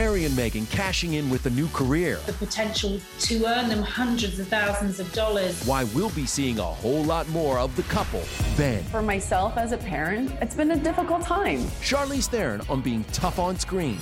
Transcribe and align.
Harry 0.00 0.24
and 0.24 0.34
Meghan 0.34 0.66
cashing 0.70 1.12
in 1.12 1.28
with 1.28 1.44
a 1.44 1.50
new 1.50 1.68
career. 1.74 2.18
The 2.24 2.32
potential 2.32 2.98
to 3.18 3.44
earn 3.44 3.68
them 3.68 3.82
hundreds 3.82 4.38
of 4.38 4.48
thousands 4.48 4.98
of 4.98 5.12
dollars. 5.12 5.62
Why 5.66 5.84
we'll 5.94 6.08
be 6.08 6.24
seeing 6.24 6.58
a 6.58 6.62
whole 6.62 7.04
lot 7.04 7.28
more 7.28 7.58
of 7.58 7.76
the 7.76 7.82
couple. 7.82 8.22
Then, 8.56 8.82
For 8.84 9.02
myself 9.02 9.58
as 9.58 9.72
a 9.72 9.76
parent, 9.76 10.32
it's 10.40 10.54
been 10.54 10.70
a 10.70 10.76
difficult 10.78 11.20
time. 11.20 11.58
Charlize 11.82 12.28
Theron 12.28 12.62
on 12.70 12.80
being 12.80 13.04
tough 13.12 13.38
on 13.38 13.58
screen 13.58 13.98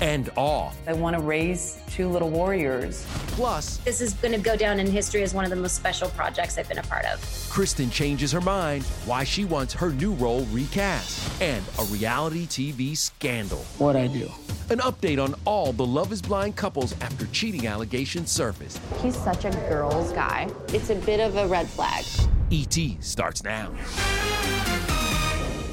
and 0.00 0.30
off. 0.36 0.74
I 0.86 0.94
want 0.94 1.14
to 1.16 1.22
raise 1.22 1.82
two 1.90 2.08
little 2.08 2.30
warriors. 2.30 3.06
Plus, 3.28 3.76
This 3.78 4.00
is 4.00 4.14
going 4.14 4.32
to 4.32 4.40
go 4.40 4.56
down 4.56 4.80
in 4.80 4.86
history 4.86 5.22
as 5.22 5.34
one 5.34 5.44
of 5.44 5.50
the 5.50 5.56
most 5.56 5.76
special 5.76 6.08
projects 6.10 6.56
I've 6.56 6.68
been 6.68 6.78
a 6.78 6.82
part 6.82 7.04
of. 7.04 7.20
Kristen 7.50 7.90
changes 7.90 8.32
her 8.32 8.40
mind 8.40 8.84
why 9.04 9.24
she 9.24 9.44
wants 9.44 9.74
her 9.74 9.90
new 9.90 10.12
role 10.14 10.46
recast 10.46 11.42
and 11.42 11.62
a 11.78 11.84
reality 11.84 12.46
TV 12.46 12.96
scandal. 12.96 13.58
What 13.78 13.96
I 13.96 14.06
do. 14.06 14.30
An 14.70 14.80
update 14.94 15.22
on 15.22 15.34
all 15.44 15.72
the 15.72 15.84
Love 15.84 16.12
is 16.12 16.22
Blind 16.22 16.56
couples 16.56 16.94
after 17.00 17.26
cheating 17.26 17.66
allegations 17.66 18.30
surfaced. 18.30 18.80
He's 19.02 19.16
such 19.16 19.44
a 19.44 19.50
girl's 19.68 20.12
guy. 20.12 20.50
It's 20.68 20.90
a 20.90 20.94
bit 20.94 21.20
of 21.20 21.36
a 21.36 21.46
red 21.46 21.68
flag. 21.68 22.04
ET 22.52 22.76
starts 23.00 23.42
now. 23.42 23.72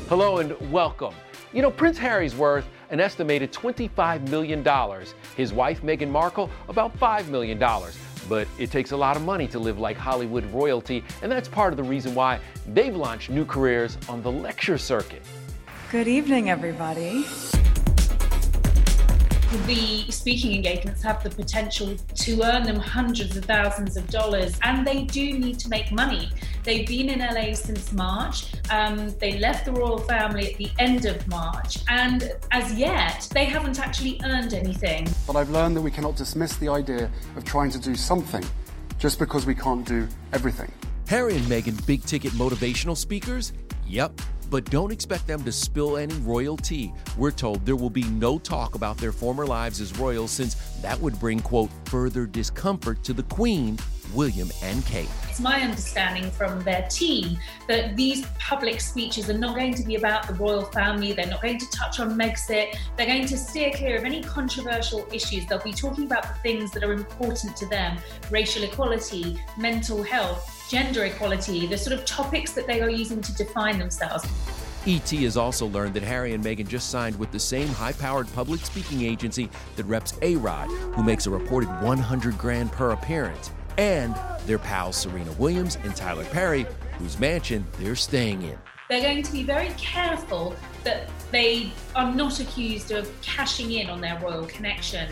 Hello 0.09 0.37
and 0.39 0.55
welcome. 0.71 1.13
You 1.53 1.61
know, 1.61 1.71
Prince 1.71 1.97
Harry's 1.97 2.35
worth 2.35 2.65
an 2.89 2.99
estimated 2.99 3.51
$25 3.53 4.29
million. 4.29 4.65
His 5.35 5.53
wife, 5.53 5.81
Meghan 5.81 6.09
Markle, 6.09 6.49
about 6.67 6.97
$5 6.97 7.27
million. 7.27 7.59
But 8.27 8.47
it 8.57 8.71
takes 8.71 8.91
a 8.91 8.97
lot 8.97 9.15
of 9.15 9.23
money 9.23 9.47
to 9.49 9.59
live 9.59 9.79
like 9.79 9.97
Hollywood 9.97 10.45
royalty, 10.51 11.03
and 11.21 11.31
that's 11.31 11.47
part 11.47 11.73
of 11.73 11.77
the 11.77 11.83
reason 11.83 12.15
why 12.15 12.39
they've 12.67 12.95
launched 12.95 13.29
new 13.29 13.45
careers 13.45 13.97
on 14.07 14.21
the 14.21 14.31
lecture 14.31 14.77
circuit. 14.77 15.21
Good 15.91 16.07
evening, 16.07 16.49
everybody. 16.49 17.25
The 19.51 20.09
speaking 20.09 20.53
engagements 20.53 21.03
have 21.03 21.21
the 21.23 21.29
potential 21.29 21.97
to 21.97 22.41
earn 22.41 22.63
them 22.63 22.77
hundreds 22.77 23.35
of 23.35 23.43
thousands 23.43 23.97
of 23.97 24.07
dollars, 24.07 24.57
and 24.63 24.87
they 24.87 25.03
do 25.03 25.37
need 25.37 25.59
to 25.59 25.67
make 25.67 25.91
money. 25.91 26.29
They've 26.63 26.87
been 26.87 27.09
in 27.09 27.19
LA 27.19 27.53
since 27.53 27.91
March. 27.91 28.53
Um, 28.69 29.09
they 29.19 29.39
left 29.39 29.65
the 29.65 29.73
royal 29.73 29.97
family 29.97 30.53
at 30.53 30.57
the 30.57 30.69
end 30.79 31.03
of 31.03 31.27
March, 31.27 31.79
and 31.89 32.31
as 32.51 32.73
yet, 32.75 33.27
they 33.33 33.43
haven't 33.43 33.77
actually 33.77 34.21
earned 34.23 34.53
anything. 34.53 35.05
But 35.27 35.35
I've 35.35 35.49
learned 35.49 35.75
that 35.75 35.81
we 35.81 35.91
cannot 35.91 36.15
dismiss 36.15 36.55
the 36.55 36.69
idea 36.69 37.11
of 37.35 37.43
trying 37.43 37.71
to 37.71 37.79
do 37.79 37.93
something 37.93 38.45
just 38.99 39.19
because 39.19 39.45
we 39.45 39.53
can't 39.53 39.85
do 39.85 40.07
everything. 40.31 40.71
Harry 41.07 41.35
and 41.35 41.43
Meghan 41.47 41.85
big 41.85 42.05
ticket 42.05 42.31
motivational 42.33 42.95
speakers? 42.95 43.51
Yep. 43.85 44.21
But 44.51 44.65
don't 44.65 44.91
expect 44.91 45.27
them 45.27 45.43
to 45.45 45.51
spill 45.51 45.95
any 45.95 46.13
royal 46.15 46.57
tea. 46.57 46.91
We're 47.17 47.31
told 47.31 47.65
there 47.65 47.77
will 47.77 47.89
be 47.89 48.03
no 48.03 48.37
talk 48.37 48.75
about 48.75 48.97
their 48.97 49.13
former 49.13 49.47
lives 49.47 49.79
as 49.79 49.97
royals 49.97 50.29
since 50.29 50.55
that 50.81 50.99
would 50.99 51.17
bring, 51.21 51.39
quote, 51.39 51.69
further 51.85 52.25
discomfort 52.25 53.01
to 53.05 53.13
the 53.13 53.23
Queen, 53.23 53.79
William, 54.13 54.51
and 54.61 54.85
Kate. 54.85 55.09
It's 55.29 55.39
my 55.39 55.61
understanding 55.61 56.29
from 56.31 56.61
their 56.63 56.87
team 56.89 57.37
that 57.67 57.95
these 57.95 58.25
public 58.39 58.81
speeches 58.81 59.29
are 59.29 59.37
not 59.37 59.55
going 59.55 59.73
to 59.75 59.83
be 59.83 59.95
about 59.95 60.27
the 60.27 60.33
royal 60.33 60.65
family. 60.65 61.13
They're 61.13 61.27
not 61.27 61.41
going 61.41 61.57
to 61.59 61.69
touch 61.71 61.99
on 61.99 62.17
Megxit. 62.17 62.75
They're 62.97 63.05
going 63.05 63.27
to 63.27 63.37
steer 63.37 63.71
clear 63.71 63.97
of 63.97 64.03
any 64.03 64.21
controversial 64.21 65.07
issues. 65.11 65.45
They'll 65.45 65.59
be 65.59 65.73
talking 65.73 66.05
about 66.05 66.23
the 66.23 66.39
things 66.41 66.71
that 66.71 66.83
are 66.83 66.93
important 66.93 67.55
to 67.57 67.65
them 67.67 67.97
racial 68.29 68.63
equality, 68.63 69.41
mental 69.57 70.03
health, 70.03 70.65
gender 70.69 71.05
equality, 71.05 71.67
the 71.67 71.77
sort 71.77 71.97
of 71.97 72.05
topics 72.05 72.53
that 72.53 72.67
they 72.67 72.81
are 72.81 72.89
using 72.89 73.21
to 73.21 73.33
define 73.35 73.79
themselves. 73.79 74.25
ET 74.87 75.07
has 75.11 75.37
also 75.37 75.67
learned 75.67 75.93
that 75.93 76.01
Harry 76.01 76.33
and 76.33 76.43
Meghan 76.43 76.67
just 76.67 76.89
signed 76.89 77.17
with 77.19 77.31
the 77.31 77.39
same 77.39 77.67
high 77.67 77.91
powered 77.91 78.31
public 78.33 78.65
speaking 78.65 79.03
agency 79.03 79.47
that 79.75 79.83
reps 79.83 80.17
A 80.23 80.37
Rod, 80.37 80.69
who 80.95 81.03
makes 81.03 81.27
a 81.27 81.29
reported 81.29 81.69
100 81.83 82.37
grand 82.37 82.71
per 82.71 82.89
appearance, 82.91 83.51
and 83.77 84.15
their 84.45 84.57
pals 84.57 84.97
Serena 84.97 85.31
Williams 85.33 85.77
and 85.83 85.95
Tyler 85.95 86.25
Perry, 86.25 86.65
whose 86.97 87.19
mansion 87.19 87.65
they're 87.79 87.95
staying 87.95 88.41
in. 88.41 88.57
They're 88.89 89.01
going 89.01 89.23
to 89.23 89.31
be 89.31 89.43
very 89.43 89.69
careful 89.77 90.55
that 90.83 91.09
they 91.31 91.71
are 91.95 92.13
not 92.13 92.39
accused 92.39 92.91
of 92.91 93.09
cashing 93.21 93.71
in 93.71 93.89
on 93.89 94.01
their 94.01 94.19
royal 94.19 94.45
connection. 94.45 95.09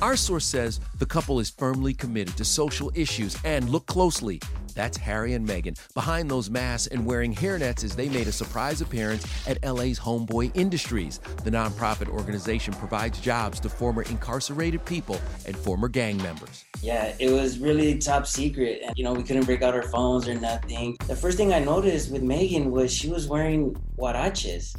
Our 0.00 0.16
source 0.16 0.46
says 0.46 0.80
the 0.98 1.04
couple 1.04 1.40
is 1.40 1.50
firmly 1.50 1.92
committed 1.92 2.36
to 2.38 2.44
social 2.44 2.90
issues 2.94 3.36
and 3.44 3.68
look 3.68 3.84
closely. 3.86 4.40
That's 4.74 4.96
Harry 4.96 5.34
and 5.34 5.46
Meghan, 5.48 5.78
behind 5.94 6.30
those 6.30 6.50
masks 6.50 6.86
and 6.86 7.04
wearing 7.04 7.34
hairnets 7.34 7.84
as 7.84 7.96
they 7.96 8.08
made 8.08 8.26
a 8.26 8.32
surprise 8.32 8.80
appearance 8.80 9.26
at 9.46 9.62
LA's 9.64 9.98
Homeboy 9.98 10.50
Industries. 10.54 11.18
The 11.44 11.50
nonprofit 11.50 12.08
organization 12.08 12.74
provides 12.74 13.20
jobs 13.20 13.60
to 13.60 13.68
former 13.68 14.02
incarcerated 14.02 14.84
people 14.84 15.20
and 15.46 15.56
former 15.56 15.88
gang 15.88 16.16
members. 16.18 16.64
Yeah, 16.82 17.14
it 17.18 17.30
was 17.30 17.58
really 17.58 17.98
top 17.98 18.26
secret. 18.26 18.82
And, 18.84 18.96
you 18.96 19.04
know, 19.04 19.12
we 19.12 19.22
couldn't 19.22 19.44
break 19.44 19.62
out 19.62 19.74
our 19.74 19.82
phones 19.82 20.28
or 20.28 20.34
nothing. 20.34 20.96
The 21.06 21.16
first 21.16 21.36
thing 21.36 21.52
I 21.52 21.58
noticed 21.58 22.10
with 22.10 22.22
Meghan 22.22 22.70
was 22.70 22.92
she 22.92 23.08
was 23.08 23.28
wearing 23.28 23.74
huaraches. 23.98 24.74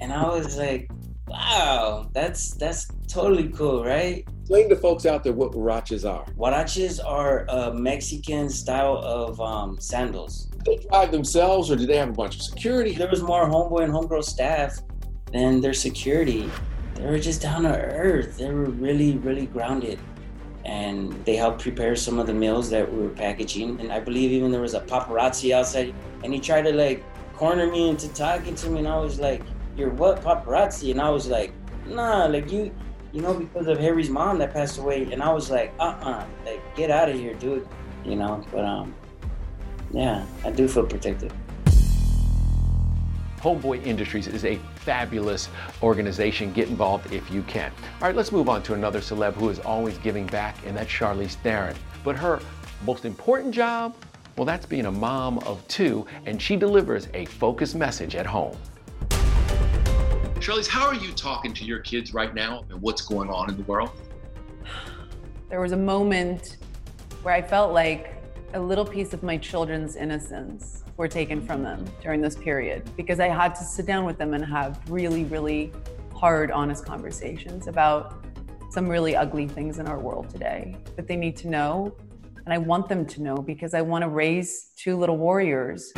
And 0.00 0.12
I 0.12 0.28
was 0.28 0.56
like, 0.58 0.90
wow, 1.28 2.10
that's 2.12 2.54
that's 2.54 2.88
totally 3.08 3.48
cool, 3.48 3.84
right? 3.84 4.26
Explain 4.52 4.68
to 4.68 4.76
folks 4.76 5.06
out 5.06 5.24
there 5.24 5.32
what 5.32 5.52
huaraches 5.52 6.06
are. 6.06 6.26
Huaraches 6.34 7.02
are 7.02 7.46
a 7.48 7.72
Mexican 7.72 8.50
style 8.50 8.98
of 8.98 9.40
um, 9.40 9.80
sandals. 9.80 10.50
They 10.66 10.76
drive 10.76 11.10
themselves 11.10 11.70
or 11.70 11.76
do 11.76 11.86
they 11.86 11.96
have 11.96 12.10
a 12.10 12.12
bunch 12.12 12.34
of 12.34 12.42
security? 12.42 12.92
There 12.92 13.08
was 13.08 13.22
more 13.22 13.48
homeboy 13.48 13.84
and 13.84 13.90
homegirl 13.94 14.22
staff 14.22 14.78
than 15.32 15.62
their 15.62 15.72
security. 15.72 16.50
They 16.96 17.06
were 17.06 17.18
just 17.18 17.40
down 17.40 17.62
to 17.62 17.70
earth. 17.70 18.36
They 18.36 18.52
were 18.52 18.66
really, 18.66 19.16
really 19.16 19.46
grounded. 19.46 19.98
And 20.66 21.12
they 21.24 21.34
helped 21.34 21.62
prepare 21.62 21.96
some 21.96 22.18
of 22.18 22.26
the 22.26 22.34
meals 22.34 22.68
that 22.68 22.92
we 22.92 23.00
were 23.00 23.08
packaging. 23.08 23.80
And 23.80 23.90
I 23.90 24.00
believe 24.00 24.32
even 24.32 24.52
there 24.52 24.60
was 24.60 24.74
a 24.74 24.82
paparazzi 24.82 25.54
outside. 25.54 25.94
And 26.24 26.34
he 26.34 26.38
tried 26.38 26.66
to 26.66 26.74
like 26.74 27.02
corner 27.32 27.72
me 27.72 27.88
into 27.88 28.06
talking 28.12 28.54
to 28.56 28.68
me. 28.68 28.80
And 28.80 28.88
I 28.88 28.98
was 28.98 29.18
like, 29.18 29.40
You're 29.78 29.94
what, 29.94 30.20
paparazzi? 30.20 30.90
And 30.90 31.00
I 31.00 31.08
was 31.08 31.26
like, 31.26 31.54
Nah, 31.86 32.26
like 32.26 32.52
you 32.52 32.70
you 33.12 33.20
know, 33.20 33.34
because 33.34 33.66
of 33.66 33.78
Harry's 33.78 34.08
mom 34.08 34.38
that 34.38 34.52
passed 34.52 34.78
away. 34.78 35.12
And 35.12 35.22
I 35.22 35.32
was 35.32 35.50
like, 35.50 35.72
uh 35.78 35.96
uh 36.02 36.26
like, 36.44 36.76
get 36.76 36.90
out 36.90 37.08
of 37.08 37.16
here, 37.16 37.34
dude. 37.34 37.66
You 38.04 38.16
know, 38.16 38.44
but 38.50 38.64
um, 38.64 38.94
yeah, 39.92 40.26
I 40.44 40.50
do 40.50 40.66
feel 40.66 40.86
protected. 40.86 41.32
Homeboy 43.38 43.84
Industries 43.84 44.28
is 44.28 44.44
a 44.44 44.56
fabulous 44.76 45.48
organization. 45.82 46.52
Get 46.52 46.68
involved 46.68 47.12
if 47.12 47.30
you 47.30 47.42
can. 47.42 47.72
All 48.00 48.06
right, 48.06 48.14
let's 48.14 48.32
move 48.32 48.48
on 48.48 48.62
to 48.64 48.74
another 48.74 49.00
celeb 49.00 49.34
who 49.34 49.48
is 49.50 49.58
always 49.60 49.98
giving 49.98 50.26
back, 50.26 50.56
and 50.64 50.76
that's 50.76 50.90
Charlize 50.90 51.34
Theron. 51.42 51.76
But 52.04 52.16
her 52.16 52.40
most 52.84 53.04
important 53.04 53.52
job, 53.52 53.96
well, 54.36 54.44
that's 54.44 54.64
being 54.64 54.86
a 54.86 54.92
mom 54.92 55.38
of 55.40 55.66
two, 55.68 56.06
and 56.24 56.40
she 56.40 56.56
delivers 56.56 57.08
a 57.14 57.24
focused 57.26 57.74
message 57.74 58.14
at 58.14 58.26
home. 58.26 58.56
Charlize, 60.42 60.66
how 60.66 60.88
are 60.88 60.94
you 60.94 61.12
talking 61.12 61.54
to 61.54 61.64
your 61.64 61.78
kids 61.78 62.12
right 62.12 62.34
now 62.34 62.64
and 62.68 62.82
what's 62.82 63.02
going 63.02 63.30
on 63.30 63.48
in 63.48 63.56
the 63.56 63.62
world? 63.62 63.92
There 65.48 65.60
was 65.60 65.70
a 65.70 65.76
moment 65.76 66.56
where 67.22 67.32
I 67.32 67.40
felt 67.40 67.72
like 67.72 68.16
a 68.52 68.58
little 68.58 68.84
piece 68.84 69.12
of 69.14 69.22
my 69.22 69.36
children's 69.36 69.94
innocence 69.94 70.82
were 70.96 71.06
taken 71.06 71.46
from 71.46 71.62
them 71.62 71.84
during 72.02 72.20
this 72.20 72.34
period 72.34 72.90
because 72.96 73.20
I 73.20 73.28
had 73.28 73.54
to 73.54 73.62
sit 73.62 73.86
down 73.86 74.04
with 74.04 74.18
them 74.18 74.34
and 74.34 74.44
have 74.44 74.80
really, 74.90 75.22
really 75.26 75.72
hard, 76.12 76.50
honest 76.50 76.84
conversations 76.84 77.68
about 77.68 78.24
some 78.70 78.88
really 78.88 79.14
ugly 79.14 79.46
things 79.46 79.78
in 79.78 79.86
our 79.86 80.00
world 80.00 80.28
today 80.28 80.74
that 80.96 81.06
they 81.06 81.14
need 81.14 81.36
to 81.36 81.48
know. 81.48 81.94
And 82.46 82.52
I 82.52 82.58
want 82.58 82.88
them 82.88 83.06
to 83.06 83.22
know 83.22 83.36
because 83.36 83.74
I 83.74 83.80
want 83.82 84.02
to 84.02 84.08
raise 84.08 84.72
two 84.74 84.96
little 84.96 85.18
warriors. 85.18 85.92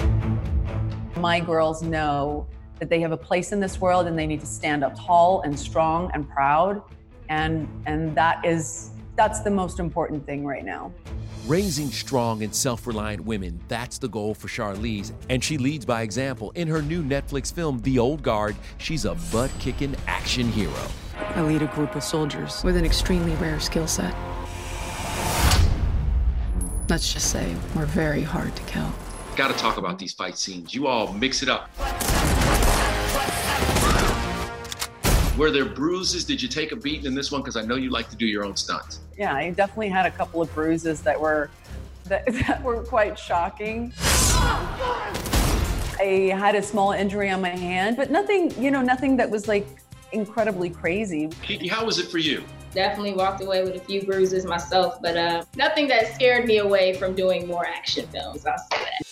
My 1.16 1.40
girls 1.40 1.82
know 1.82 2.46
that 2.78 2.88
they 2.88 3.00
have 3.00 3.12
a 3.12 3.16
place 3.16 3.52
in 3.52 3.60
this 3.60 3.80
world 3.80 4.06
and 4.06 4.18
they 4.18 4.26
need 4.26 4.40
to 4.40 4.46
stand 4.46 4.84
up 4.84 4.94
tall 4.98 5.42
and 5.42 5.58
strong 5.58 6.10
and 6.14 6.28
proud. 6.28 6.82
And, 7.28 7.68
and 7.86 8.14
that 8.16 8.44
is, 8.44 8.90
that's 9.16 9.40
the 9.40 9.50
most 9.50 9.78
important 9.78 10.26
thing 10.26 10.44
right 10.44 10.64
now. 10.64 10.92
Raising 11.46 11.88
strong 11.88 12.42
and 12.42 12.54
self 12.54 12.86
reliant 12.86 13.22
women, 13.22 13.60
that's 13.68 13.98
the 13.98 14.08
goal 14.08 14.34
for 14.34 14.48
Charlize, 14.48 15.12
and 15.28 15.44
she 15.44 15.58
leads 15.58 15.84
by 15.84 16.02
example. 16.02 16.50
In 16.52 16.68
her 16.68 16.80
new 16.80 17.02
Netflix 17.02 17.52
film, 17.52 17.80
The 17.82 17.98
Old 17.98 18.22
Guard, 18.22 18.56
she's 18.78 19.04
a 19.04 19.14
butt 19.30 19.50
kicking 19.58 19.94
action 20.06 20.48
hero. 20.48 20.72
I 21.18 21.42
lead 21.42 21.62
a 21.62 21.66
group 21.66 21.94
of 21.96 22.02
soldiers 22.02 22.62
with 22.64 22.76
an 22.76 22.84
extremely 22.84 23.34
rare 23.34 23.60
skill 23.60 23.86
set. 23.86 24.14
Let's 26.88 27.12
just 27.12 27.30
say 27.30 27.54
we're 27.74 27.86
very 27.86 28.22
hard 28.22 28.54
to 28.56 28.62
kill. 28.62 28.92
Got 29.36 29.48
to 29.48 29.58
talk 29.58 29.78
about 29.78 29.98
these 29.98 30.12
fight 30.12 30.38
scenes. 30.38 30.74
You 30.74 30.86
all 30.86 31.12
mix 31.12 31.42
it 31.42 31.48
up. 31.48 31.70
Were 35.36 35.50
there 35.50 35.64
bruises? 35.64 36.24
Did 36.24 36.40
you 36.40 36.48
take 36.48 36.70
a 36.70 36.76
beating 36.76 37.06
in 37.06 37.14
this 37.14 37.32
one? 37.32 37.40
Because 37.40 37.56
I 37.56 37.62
know 37.62 37.74
you 37.74 37.90
like 37.90 38.08
to 38.10 38.16
do 38.16 38.24
your 38.24 38.44
own 38.44 38.54
stunts. 38.54 39.00
Yeah, 39.18 39.34
I 39.34 39.50
definitely 39.50 39.88
had 39.88 40.06
a 40.06 40.10
couple 40.12 40.40
of 40.40 40.54
bruises 40.54 41.00
that 41.02 41.20
were 41.20 41.50
that, 42.04 42.24
that 42.26 42.62
were 42.62 42.82
quite 42.84 43.18
shocking. 43.18 43.92
I 45.98 46.32
had 46.36 46.54
a 46.54 46.62
small 46.62 46.92
injury 46.92 47.30
on 47.30 47.40
my 47.40 47.48
hand, 47.48 47.96
but 47.96 48.12
nothing, 48.12 48.52
you 48.62 48.70
know, 48.70 48.82
nothing 48.82 49.16
that 49.16 49.28
was 49.28 49.48
like 49.48 49.66
incredibly 50.12 50.70
crazy. 50.70 51.28
Kiki, 51.42 51.66
how 51.66 51.84
was 51.84 51.98
it 51.98 52.06
for 52.06 52.18
you? 52.18 52.44
Definitely 52.72 53.14
walked 53.14 53.42
away 53.42 53.64
with 53.64 53.74
a 53.74 53.80
few 53.80 54.02
bruises 54.02 54.44
myself, 54.44 55.00
but 55.00 55.16
uh, 55.16 55.44
nothing 55.56 55.88
that 55.88 56.14
scared 56.14 56.44
me 56.44 56.58
away 56.58 56.94
from 56.94 57.14
doing 57.14 57.48
more 57.48 57.66
action 57.66 58.06
films. 58.08 58.46
I'll 58.46 58.58
say 58.58 58.84
that. 58.84 59.03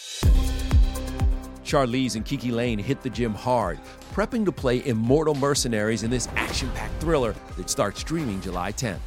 Charlize 1.72 2.16
and 2.16 2.24
Kiki 2.24 2.50
Layne 2.50 2.78
hit 2.78 3.00
the 3.00 3.08
gym 3.08 3.32
hard, 3.32 3.80
prepping 4.12 4.44
to 4.44 4.52
play 4.52 4.84
immortal 4.86 5.34
mercenaries 5.34 6.02
in 6.02 6.10
this 6.10 6.28
action 6.36 6.70
packed 6.74 7.00
thriller 7.00 7.34
that 7.56 7.70
starts 7.70 8.00
streaming 8.00 8.42
July 8.42 8.72
10th. 8.72 8.98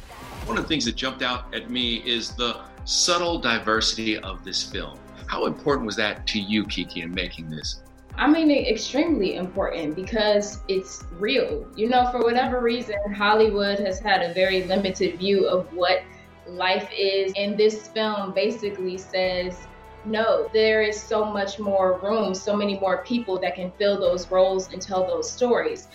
One 0.46 0.58
of 0.58 0.64
the 0.64 0.68
things 0.68 0.84
that 0.86 0.96
jumped 0.96 1.22
out 1.22 1.54
at 1.54 1.70
me 1.70 1.98
is 2.04 2.34
the 2.34 2.62
subtle 2.84 3.38
diversity 3.38 4.18
of 4.18 4.44
this 4.44 4.64
film. 4.64 4.98
How 5.28 5.46
important 5.46 5.86
was 5.86 5.94
that 5.96 6.26
to 6.28 6.40
you, 6.40 6.66
Kiki, 6.66 7.02
in 7.02 7.14
making 7.14 7.50
this? 7.50 7.82
I 8.16 8.26
mean, 8.26 8.50
extremely 8.50 9.36
important 9.36 9.94
because 9.94 10.58
it's 10.66 11.04
real. 11.20 11.68
You 11.76 11.88
know, 11.88 12.10
for 12.10 12.18
whatever 12.18 12.60
reason, 12.60 12.96
Hollywood 13.14 13.78
has 13.78 14.00
had 14.00 14.28
a 14.28 14.34
very 14.34 14.64
limited 14.64 15.20
view 15.20 15.46
of 15.46 15.72
what 15.72 16.02
life 16.48 16.90
is. 16.96 17.32
And 17.36 17.56
this 17.56 17.86
film 17.88 18.34
basically 18.34 18.98
says, 18.98 19.68
no, 20.06 20.48
there 20.52 20.82
is 20.82 21.00
so 21.00 21.24
much 21.24 21.58
more 21.58 21.98
room, 22.02 22.34
so 22.34 22.56
many 22.56 22.78
more 22.78 22.98
people 23.04 23.38
that 23.40 23.54
can 23.54 23.72
fill 23.72 23.98
those 23.98 24.30
roles 24.30 24.72
and 24.72 24.80
tell 24.80 25.06
those 25.06 25.30
stories. 25.30 25.88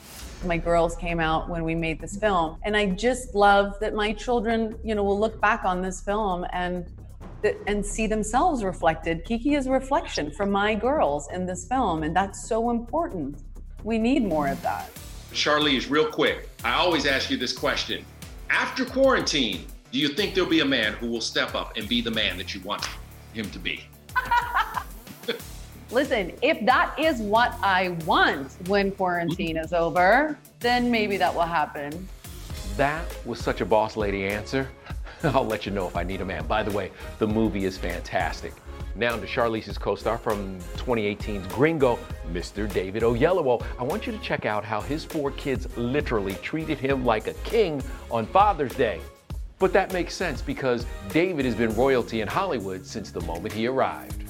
My 0.46 0.58
girls 0.58 0.96
came 0.96 1.20
out 1.20 1.50
when 1.50 1.64
we 1.64 1.76
made 1.76 2.02
this 2.02 2.18
film, 2.18 2.58
and 2.64 2.76
I 2.76 2.88
just 2.88 3.36
love 3.36 3.80
that 3.80 3.94
my 3.94 4.12
children, 4.12 4.76
you 4.84 4.96
know, 4.96 5.04
will 5.04 5.20
look 5.20 5.40
back 5.40 5.64
on 5.66 5.82
this 5.82 6.02
film 6.02 6.46
and 6.52 6.86
and 7.66 7.84
see 7.84 8.06
themselves 8.06 8.64
reflected. 8.64 9.26
Kiki 9.26 9.56
is 9.56 9.66
a 9.66 9.72
reflection 9.72 10.30
from 10.30 10.52
my 10.52 10.76
girls 10.76 11.28
in 11.32 11.48
this 11.48 11.68
film, 11.68 12.04
and 12.04 12.16
that's 12.16 12.48
so 12.48 12.70
important. 12.70 13.42
We 13.84 13.98
need 13.98 14.24
more 14.24 14.48
of 14.48 14.62
that. 14.62 14.92
Charlize, 15.34 15.90
real 15.90 16.08
quick, 16.08 16.50
I 16.64 16.74
always 16.74 17.08
ask 17.08 17.32
you 17.32 17.38
this 17.38 17.54
question. 17.54 18.06
After 18.52 18.86
quarantine, 18.86 19.66
do 19.92 19.98
you 19.98 20.10
think 20.10 20.36
there'll 20.36 20.50
be 20.50 20.60
a 20.60 20.66
man 20.66 20.94
who 20.94 21.08
will 21.08 21.22
step 21.22 21.56
up 21.56 21.78
and 21.78 21.88
be 21.88 22.02
the 22.02 22.12
man 22.12 22.38
that 22.38 22.54
you 22.54 22.62
want 22.62 22.88
him 23.34 23.50
to 23.50 23.58
be? 23.60 23.86
Listen, 25.92 26.32
if 26.42 26.66
that 26.66 26.96
is 26.98 27.20
what 27.20 27.54
I 27.62 27.90
want 28.06 28.52
when 28.68 28.92
quarantine 28.92 29.58
is 29.58 29.74
over, 29.74 30.38
then 30.60 30.90
maybe 30.90 31.18
that 31.18 31.34
will 31.34 31.42
happen. 31.42 32.08
That 32.78 33.06
was 33.26 33.40
such 33.40 33.62
a 33.62 33.66
boss 33.66 33.98
lady 33.98 34.26
answer. 34.26 34.70
I'll 35.24 35.46
let 35.46 35.66
you 35.66 35.72
know 35.72 35.88
if 35.88 35.96
I 35.96 36.04
need 36.04 36.22
a 36.22 36.26
man. 36.26 36.48
By 36.48 36.64
the 36.64 36.72
way, 36.72 36.92
the 37.20 37.28
movie 37.28 37.66
is 37.66 37.78
fantastic. 37.78 38.54
Now 38.96 39.16
to 39.16 39.26
Charlize's 39.26 39.78
co-star 39.78 40.18
from 40.18 40.60
2018's 40.78 41.48
Gringo, 41.54 41.98
Mr. 42.32 42.72
David 42.72 43.04
Oyelowo. 43.04 43.64
I 43.80 43.84
want 43.84 44.06
you 44.06 44.12
to 44.12 44.20
check 44.20 44.46
out 44.46 44.66
how 44.66 44.82
his 44.82 45.06
four 45.06 45.32
kids 45.32 45.68
literally 45.78 46.36
treated 46.36 46.78
him 46.78 47.06
like 47.06 47.28
a 47.28 47.34
king 47.46 47.82
on 48.10 48.26
Father's 48.26 48.74
Day. 48.76 49.00
But 49.62 49.74
that 49.74 49.94
makes 49.94 50.16
sense 50.16 50.42
because 50.42 50.88
David 51.10 51.46
has 51.46 51.54
been 51.54 51.74
royalty 51.76 52.22
in 52.22 52.28
Hollywood 52.28 52.84
since 52.84 53.12
the 53.12 53.22
moment 53.22 53.54
he 53.54 53.68
arrived. 53.68 54.24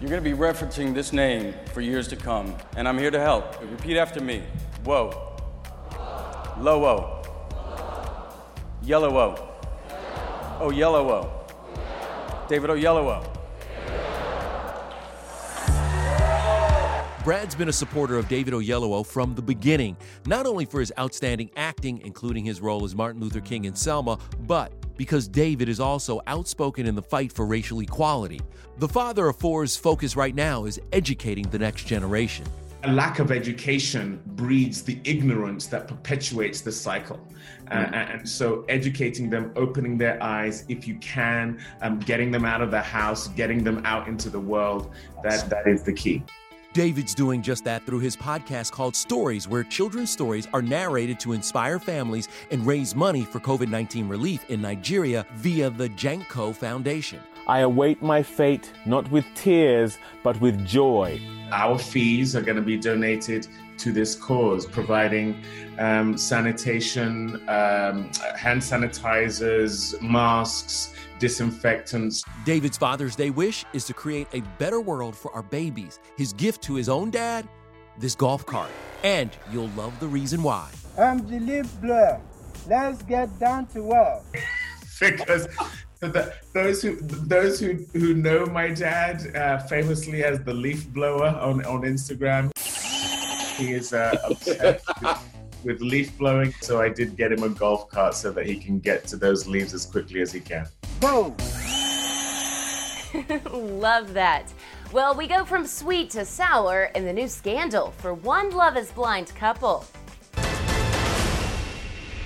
You're 0.00 0.08
going 0.08 0.22
to 0.22 0.30
be 0.30 0.36
referencing 0.36 0.94
this 0.94 1.12
name 1.12 1.52
for 1.72 1.80
years 1.80 2.06
to 2.08 2.16
come, 2.16 2.54
and 2.76 2.86
I'm 2.86 2.96
here 2.96 3.10
to 3.10 3.18
help. 3.18 3.60
Repeat 3.60 3.96
after 3.96 4.20
me. 4.20 4.44
Whoa. 4.84 5.36
Low-o. 6.60 7.22
Yellow-o. 8.84 9.48
Oh, 10.60 10.70
yellow-o. 10.70 11.44
David 12.48 12.70
Oyelowo. 12.70 13.31
Brad's 17.24 17.54
been 17.54 17.68
a 17.68 17.72
supporter 17.72 18.18
of 18.18 18.26
David 18.28 18.52
Oyelowo 18.52 19.06
from 19.06 19.36
the 19.36 19.42
beginning, 19.42 19.96
not 20.26 20.44
only 20.44 20.64
for 20.64 20.80
his 20.80 20.92
outstanding 20.98 21.52
acting, 21.56 22.00
including 22.04 22.44
his 22.44 22.60
role 22.60 22.84
as 22.84 22.96
Martin 22.96 23.20
Luther 23.20 23.40
King 23.40 23.66
in 23.66 23.76
Selma, 23.76 24.18
but 24.40 24.72
because 24.96 25.28
David 25.28 25.68
is 25.68 25.78
also 25.78 26.20
outspoken 26.26 26.84
in 26.84 26.96
the 26.96 27.02
fight 27.02 27.32
for 27.32 27.46
racial 27.46 27.78
equality. 27.78 28.40
The 28.78 28.88
father 28.88 29.28
of 29.28 29.36
four's 29.36 29.76
focus 29.76 30.16
right 30.16 30.34
now 30.34 30.64
is 30.64 30.80
educating 30.92 31.44
the 31.44 31.60
next 31.60 31.86
generation. 31.86 32.44
a 32.84 32.90
lack 32.90 33.20
of 33.20 33.30
education 33.30 34.20
breeds 34.26 34.82
the 34.82 34.98
ignorance 35.04 35.66
that 35.68 35.86
perpetuates 35.86 36.62
the 36.62 36.72
cycle. 36.72 37.20
Uh, 37.70 37.74
and 37.74 38.28
so, 38.28 38.64
educating 38.68 39.30
them, 39.30 39.52
opening 39.54 39.96
their 39.96 40.20
eyes 40.20 40.64
if 40.68 40.88
you 40.88 40.96
can, 40.96 41.60
um, 41.82 42.00
getting 42.00 42.32
them 42.32 42.44
out 42.44 42.60
of 42.60 42.72
the 42.72 42.80
house, 42.80 43.28
getting 43.28 43.62
them 43.62 43.80
out 43.84 44.08
into 44.08 44.28
the 44.28 44.40
world, 44.40 44.90
that, 45.22 45.48
that 45.48 45.68
is 45.68 45.84
the 45.84 45.92
key. 45.92 46.24
David's 46.72 47.14
doing 47.14 47.42
just 47.42 47.64
that 47.64 47.84
through 47.84 47.98
his 47.98 48.16
podcast 48.16 48.72
called 48.72 48.96
Stories, 48.96 49.46
where 49.46 49.62
children's 49.62 50.10
stories 50.10 50.48
are 50.54 50.62
narrated 50.62 51.20
to 51.20 51.34
inspire 51.34 51.78
families 51.78 52.28
and 52.50 52.66
raise 52.66 52.94
money 52.94 53.24
for 53.24 53.40
COVID 53.40 53.68
19 53.68 54.08
relief 54.08 54.48
in 54.48 54.62
Nigeria 54.62 55.26
via 55.34 55.68
the 55.68 55.88
Janko 55.90 56.52
Foundation. 56.52 57.20
I 57.46 57.60
await 57.60 58.00
my 58.02 58.22
fate 58.22 58.72
not 58.86 59.10
with 59.10 59.26
tears, 59.34 59.98
but 60.22 60.40
with 60.40 60.64
joy. 60.64 61.20
Our 61.50 61.78
fees 61.78 62.34
are 62.34 62.42
going 62.42 62.56
to 62.56 62.62
be 62.62 62.78
donated 62.78 63.48
to 63.82 63.92
this 63.92 64.14
cause, 64.14 64.64
providing 64.64 65.42
um, 65.78 66.16
sanitation, 66.16 67.36
um, 67.48 68.10
hand 68.36 68.62
sanitizers, 68.62 70.00
masks, 70.00 70.94
disinfectants. 71.18 72.24
David's 72.44 72.78
Father's 72.78 73.16
Day 73.16 73.30
wish 73.30 73.64
is 73.72 73.84
to 73.86 73.94
create 73.94 74.28
a 74.32 74.40
better 74.58 74.80
world 74.80 75.16
for 75.16 75.32
our 75.32 75.42
babies. 75.42 75.98
His 76.16 76.32
gift 76.32 76.62
to 76.62 76.74
his 76.74 76.88
own 76.88 77.10
dad, 77.10 77.48
this 77.98 78.14
golf 78.14 78.46
cart. 78.46 78.70
And 79.02 79.30
you'll 79.50 79.70
love 79.70 79.98
the 79.98 80.06
reason 80.06 80.42
why. 80.42 80.70
I'm 80.96 81.26
the 81.28 81.40
leaf 81.40 81.66
blower. 81.80 82.20
Let's 82.68 83.02
get 83.02 83.36
down 83.40 83.66
to 83.66 83.82
work. 83.82 84.22
because 85.00 85.48
the, 86.00 86.34
those 86.52 86.82
who 86.82 86.96
those 87.00 87.60
who 87.60 87.74
who 87.92 88.14
know 88.14 88.46
my 88.46 88.70
dad 88.70 89.36
uh, 89.36 89.58
famously 89.58 90.24
as 90.24 90.40
the 90.42 90.54
leaf 90.54 90.88
blower 90.88 91.28
on 91.28 91.64
on 91.64 91.82
Instagram, 91.82 92.50
he 93.56 93.72
is 93.72 93.92
uh, 93.92 94.16
obsessed 94.24 94.86
with, 95.00 95.18
with 95.64 95.80
leaf 95.80 96.16
blowing. 96.18 96.54
So 96.60 96.80
I 96.80 96.88
did 96.88 97.16
get 97.16 97.32
him 97.32 97.42
a 97.42 97.48
golf 97.48 97.88
cart 97.88 98.14
so 98.14 98.30
that 98.32 98.46
he 98.46 98.56
can 98.56 98.78
get 98.78 99.06
to 99.08 99.16
those 99.16 99.46
leaves 99.46 99.74
as 99.74 99.86
quickly 99.86 100.20
as 100.20 100.32
he 100.32 100.40
can. 100.40 100.66
Boom. 101.00 101.36
Love 103.80 104.14
that. 104.14 104.52
Well, 104.92 105.14
we 105.14 105.26
go 105.26 105.44
from 105.44 105.66
sweet 105.66 106.10
to 106.10 106.24
sour 106.24 106.90
in 106.94 107.04
the 107.04 107.12
new 107.12 107.28
scandal 107.28 107.92
for 107.98 108.14
one 108.14 108.50
Love 108.50 108.76
is 108.76 108.90
Blind 108.90 109.34
couple. 109.34 109.84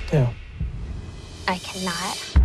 Two. 0.08 0.26
I 1.48 1.58
cannot. 1.58 2.35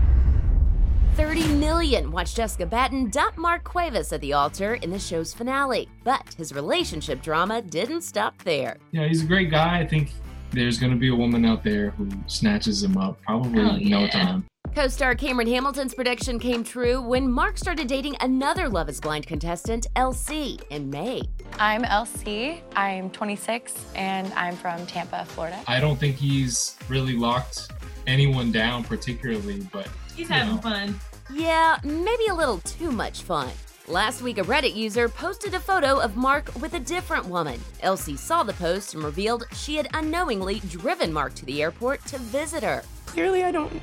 30 1.16 1.48
million 1.56 2.12
watched 2.12 2.36
Jessica 2.38 2.66
Batten 2.66 3.10
dump 3.10 3.38
Mark 3.38 3.64
Cuevas 3.64 4.14
at 4.14 4.22
the 4.22 4.34
altar 4.34 4.76
in 4.76 4.90
the 4.92 5.00
show's 5.00 5.34
finale. 5.34 5.90
But 6.04 6.34
his 6.38 6.54
relationship 6.54 7.22
drama 7.22 7.62
didn't 7.62 8.02
stop 8.02 8.38
there. 8.44 8.78
Yeah, 8.92 9.08
he's 9.08 9.24
a 9.24 9.26
great 9.26 9.52
guy. 9.52 9.80
I 9.80 9.86
think 9.86 10.12
there's 10.52 10.78
going 10.80 10.92
to 10.92 10.98
be 10.98 11.10
a 11.10 11.16
woman 11.16 11.46
out 11.46 11.64
there 11.64 11.92
who 11.92 12.08
snatches 12.28 12.84
him 12.84 12.98
up 12.98 13.22
probably 13.24 13.62
Oh, 13.62 13.76
in 13.76 13.90
no 13.90 14.08
time. 14.08 14.46
Co 14.74 14.88
star 14.88 15.16
Cameron 15.16 15.48
Hamilton's 15.50 15.94
prediction 15.94 16.40
came 16.40 16.64
true 16.64 17.02
when 17.02 17.30
Mark 17.30 17.58
started 17.58 17.88
dating 17.88 18.16
another 18.22 18.70
Love 18.70 18.88
is 18.88 19.02
Blind 19.02 19.28
contestant, 19.28 19.88
LC, 19.98 20.62
in 20.70 20.90
May. 20.90 21.22
I'm 21.60 21.84
LC. 21.84 22.62
I'm 22.76 23.10
26 23.10 23.86
and 23.96 24.32
I'm 24.34 24.56
from 24.56 24.86
Tampa, 24.86 25.26
Florida. 25.26 25.60
I 25.68 25.82
don't 25.82 26.00
think 26.00 26.16
he's 26.16 26.78
really 26.88 27.18
locked 27.18 27.70
anyone 28.08 28.52
down 28.54 28.86
particularly, 28.86 29.68
but 29.74 29.90
He's 30.16 30.30
you 30.30 30.36
know. 30.36 30.58
fun. 30.58 31.00
Yeah, 31.34 31.78
maybe 31.84 32.28
a 32.30 32.34
little 32.34 32.60
too 32.60 32.92
much 32.92 33.22
fun. 33.24 33.50
Last 33.88 34.22
week, 34.22 34.38
a 34.38 34.44
Reddit 34.44 34.76
user 34.76 35.10
posted 35.10 35.54
a 35.54 35.60
photo 35.60 36.00
of 36.00 36.16
Mark 36.16 36.50
with 36.62 36.76
a 36.76 36.80
different 36.80 37.26
woman. 37.26 37.60
LC 37.84 38.18
saw 38.18 38.44
the 38.44 38.54
post 38.54 38.94
and 38.94 39.04
revealed 39.04 39.46
she 39.54 39.76
had 39.76 39.88
unknowingly 39.94 40.62
driven 40.70 41.12
Mark 41.12 41.34
to 41.36 41.46
the 41.46 41.62
airport 41.62 42.06
to 42.06 42.18
visit 42.20 42.64
her. 42.64 42.84
Clearly, 43.06 43.44
I 43.44 43.52
don't. 43.52 43.74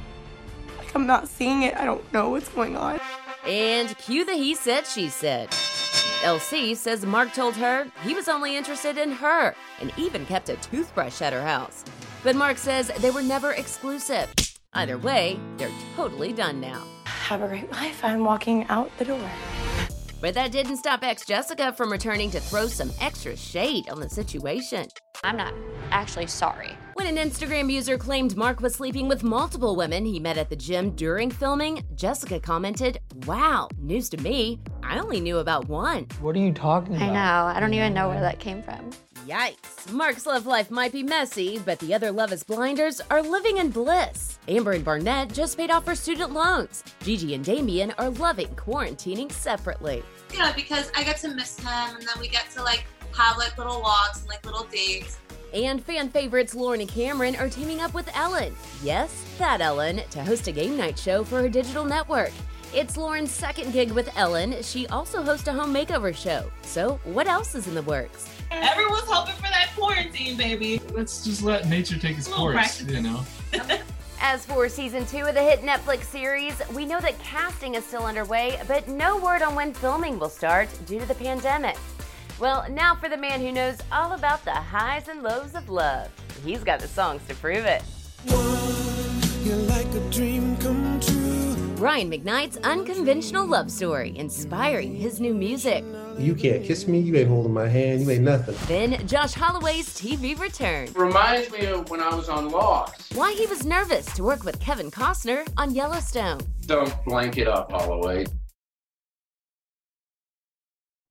Like, 0.79 0.95
I'm 0.95 1.07
not 1.07 1.29
seeing 1.29 1.63
it. 1.63 1.77
I 1.77 1.85
don't 1.85 2.11
know 2.13 2.31
what's 2.31 2.49
going 2.49 2.77
on. 2.77 3.01
And 3.47 3.97
cue 3.99 4.25
the 4.25 4.35
he 4.35 4.55
said, 4.55 4.87
she 4.87 5.09
said. 5.09 5.51
LC 6.23 6.77
says 6.77 7.05
Mark 7.05 7.33
told 7.33 7.55
her 7.57 7.87
he 8.05 8.15
was 8.15 8.29
only 8.29 8.57
interested 8.57 8.99
in 8.99 9.13
her 9.13 9.55
and 9.81 9.93
even 9.97 10.27
kept 10.27 10.49
a 10.49 10.57
toothbrush 10.57 11.23
at 11.23 11.33
her 11.33 11.43
house. 11.43 11.85
But 12.23 12.35
Mark 12.37 12.59
says 12.59 12.91
they 12.99 13.11
were 13.11 13.23
never 13.23 13.53
exclusive. 13.53 14.33
Either 14.79 14.97
way, 14.97 15.41
they're 15.57 15.73
totally 15.97 16.33
done 16.33 16.61
now. 16.61 16.85
Have 17.05 17.43
a 17.43 17.49
great 17.49 17.69
life. 17.73 18.05
I'm 18.05 18.23
walking 18.23 18.65
out 18.69 18.97
the 18.97 19.07
door. 19.07 19.31
But 20.21 20.35
that 20.35 20.53
didn't 20.53 20.77
stop 20.77 21.03
ex 21.03 21.27
Jessica 21.27 21.73
from 21.73 21.91
returning 21.91 22.31
to 22.31 22.39
throw 22.39 22.69
some 22.69 22.93
extra 23.01 23.37
shade 23.37 23.89
on 23.89 23.99
the 23.99 24.09
situation. 24.09 24.87
I'm 25.25 25.37
not 25.37 25.53
actually 25.91 26.29
sorry. 26.29 26.79
When 26.95 27.09
an 27.09 27.17
Instagram 27.17 27.73
user 27.73 27.99
claimed 27.99 28.37
Mark 28.37 28.61
was 28.61 28.77
sleeping 28.77 29.09
with 29.09 29.25
multiple 29.25 29.75
women 29.75 30.07
he 30.07 30.21
met 30.21 30.39
at 30.39 30.49
the 30.49 30.55
gym 30.55 30.91
during 30.91 31.33
filming, 31.33 31.83
Jessica 31.97 32.39
commented, 32.39 33.01
Wow, 33.27 33.69
news 33.79 34.09
to 34.11 34.17
me. 34.19 34.61
I 34.85 35.01
only 35.01 35.21
knew 35.21 35.39
about 35.39 35.69
one. 35.69 36.07
What 36.21 36.37
are 36.37 36.41
you 36.41 36.53
talking 36.53 36.95
about? 36.95 37.11
I 37.11 37.13
know. 37.13 37.57
I 37.57 37.59
don't 37.59 37.75
even 37.75 37.95
know 37.95 38.11
where 38.11 38.21
that 38.21 38.39
came 38.39 38.63
from. 38.63 38.91
Yikes. 39.29 39.93
Mark's 39.93 40.25
love 40.25 40.47
life 40.47 40.71
might 40.71 40.91
be 40.91 41.03
messy, 41.03 41.59
but 41.59 41.79
the 41.81 41.93
other 41.93 42.11
Love 42.11 42.33
is 42.33 42.43
Blinders 42.43 43.03
are 43.11 43.21
living 43.21 43.59
in 43.59 43.69
bliss. 43.69 44.39
Amber 44.49 44.73
and 44.73 44.83
Barnett 44.83 45.35
just 45.35 45.59
paid 45.59 45.71
off 45.71 45.87
her 45.87 45.95
student 45.95 46.33
loans. 46.33 46.83
Gigi 47.03 47.35
and 47.35 47.45
Damian 47.45 47.93
are 47.99 48.09
loving 48.09 48.49
quarantining 48.57 49.31
separately. 49.31 50.03
Yeah, 50.33 50.55
because 50.55 50.91
I 50.97 51.05
get 51.05 51.19
to 51.19 51.29
miss 51.29 51.59
him, 51.59 51.97
and 51.97 52.01
then 52.01 52.19
we 52.19 52.29
get 52.29 52.51
to 52.53 52.63
like 52.63 52.87
have 53.15 53.37
like 53.37 53.59
little 53.59 53.83
walks 53.83 54.21
and 54.21 54.29
like 54.29 54.47
little 54.47 54.65
dates. 54.65 55.19
And 55.53 55.85
fan 55.85 56.09
favorites 56.09 56.55
Lauren 56.55 56.81
and 56.81 56.89
Cameron 56.89 57.37
are 57.37 57.51
teaming 57.51 57.83
up 57.83 57.93
with 57.93 58.09
Ellen. 58.17 58.57
Yes, 58.83 59.27
that 59.39 59.61
Ellen, 59.61 60.01
to 60.11 60.25
host 60.25 60.49
a 60.49 60.53
game 60.53 60.79
night 60.79 60.99
show 60.99 61.23
for 61.23 61.43
her 61.43 61.51
digital 61.51 61.85
network. 61.85 62.33
It's 62.75 62.97
Lauren's 62.97 63.31
second 63.31 63.73
gig 63.73 63.93
with 63.93 64.11
Ellen. 64.17 64.63
She 64.63 64.87
also 64.87 65.23
hosts 65.23 65.49
a 65.49 65.53
home 65.53 65.75
makeover 65.75 66.17
show. 66.17 66.51
So, 66.63 66.99
what 67.05 67.27
else 67.27 67.55
is 67.55 67.67
in 67.67 67.75
the 67.75 67.83
works? 67.83 68.38
Everyone's 68.51 69.05
hoping 69.07 69.35
for 69.37 69.43
that 69.43 69.71
quarantine, 69.77 70.37
baby. 70.37 70.81
Let's 70.93 71.25
just 71.25 71.43
let 71.43 71.69
nature 71.69 71.99
take 71.99 72.19
its 72.19 72.29
course, 72.29 72.55
practice. 72.55 72.89
you 72.89 73.03
know. 73.03 73.25
As 74.21 74.45
for 74.45 74.69
season 74.69 75.07
two 75.07 75.25
of 75.25 75.35
the 75.35 75.43
hit 75.43 75.63
Netflix 75.63 76.05
series, 76.05 76.61
we 76.75 76.85
know 76.85 77.01
that 77.01 77.19
casting 77.23 77.77
is 77.77 77.85
still 77.85 78.05
underway, 78.05 78.61
but 78.67 78.89
no 78.89 79.17
word 79.17 79.43
on 79.43 79.55
when 79.55 79.73
filming 79.73 80.19
will 80.19 80.29
start 80.29 80.69
due 80.87 80.99
to 80.99 81.07
the 81.07 81.15
pandemic. 81.15 81.77
Well, 82.41 82.67
now 82.71 82.95
for 82.95 83.09
the 83.09 83.17
man 83.17 83.41
who 83.41 83.53
knows 83.53 83.79
all 83.93 84.13
about 84.13 84.45
the 84.45 84.53
highs 84.53 85.09
and 85.09 85.23
lows 85.23 85.55
of 85.55 85.69
love. 85.69 86.11
He's 86.45 86.65
got 86.65 86.81
the 86.81 86.89
songs 86.89 87.23
to 87.29 87.35
prove 87.37 87.65
it. 87.65 87.83
You're 89.45 89.57
like 89.57 89.87
a 89.87 90.11
dream 90.11 90.57
come 90.59 91.01
true. 91.01 91.75
Brian 91.77 92.11
McKnight's 92.11 92.57
unconventional 92.59 93.47
love 93.47 93.71
story, 93.71 94.17
inspiring 94.17 94.97
his 94.97 95.21
new 95.21 95.33
music. 95.33 95.85
You 96.19 96.35
can't 96.35 96.65
kiss 96.65 96.89
me, 96.89 96.99
you 96.99 97.15
ain't 97.15 97.29
holding 97.29 97.53
my 97.53 97.69
hand, 97.69 98.03
you 98.03 98.11
ain't 98.11 98.25
nothing. 98.25 98.57
Then 98.67 99.07
Josh 99.07 99.35
Holloway's 99.35 99.89
TV 99.91 100.39
return. 100.39 100.89
Reminds 100.95 101.53
me 101.53 101.67
of 101.67 101.89
when 101.91 102.01
I 102.01 102.13
was 102.13 102.29
on 102.29 102.51
Lost. 102.51 103.15
Why 103.15 103.33
he 103.35 103.47
was 103.47 103.65
nervous 103.65 104.07
to 104.17 104.25
work 104.25 104.43
with 104.45 104.59
Kevin 104.59 104.91
Costner 104.91 105.49
on 105.57 105.75
Yellowstone. 105.75 106.41
Don't 106.67 106.93
blank 107.05 107.39
it 107.39 107.47
up, 107.47 107.71
Holloway. 107.71 108.27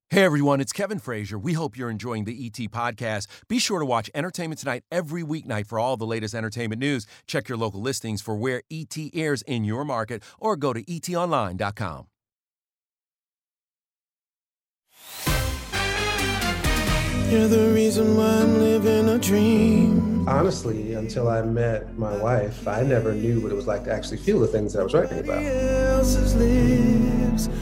Hey 0.09 0.23
everyone, 0.23 0.59
it's 0.59 0.73
Kevin 0.73 0.99
Frazier. 0.99 1.37
We 1.37 1.53
hope 1.53 1.77
you're 1.77 1.89
enjoying 1.89 2.25
the 2.25 2.45
ET 2.45 2.71
podcast. 2.71 3.27
Be 3.47 3.59
sure 3.59 3.79
to 3.79 3.85
watch 3.85 4.09
Entertainment 4.13 4.59
Tonight 4.59 4.83
every 4.91 5.23
weeknight 5.23 5.67
for 5.67 5.79
all 5.79 5.95
the 5.95 6.05
latest 6.05 6.33
entertainment 6.33 6.79
news. 6.79 7.07
Check 7.27 7.47
your 7.47 7.57
local 7.57 7.81
listings 7.81 8.21
for 8.21 8.35
where 8.35 8.61
ET 8.71 8.95
airs 9.13 9.41
in 9.43 9.63
your 9.63 9.85
market 9.85 10.23
or 10.39 10.55
go 10.55 10.73
to 10.73 10.83
etonline.com. 10.83 12.07
You're 17.29 17.50
the 17.50 17.74
reason 17.74 18.15
why 18.15 18.25
I'm 18.25 18.57
living 18.57 19.10
a 19.10 19.19
dream. 19.19 20.25
Honestly, 20.29 20.93
until 20.93 21.27
I 21.27 21.41
met 21.41 21.98
my 21.98 22.15
wife, 22.24 22.65
I 22.65 22.84
never 22.84 23.13
knew 23.13 23.41
what 23.41 23.51
it 23.51 23.55
was 23.55 23.67
like 23.67 23.84
to 23.84 23.91
actually 23.91 24.15
feel 24.15 24.39
the 24.39 24.48
things 24.48 24.77
I 24.77 24.84
was 24.84 24.93
writing 24.93 25.19
about. 25.19 25.41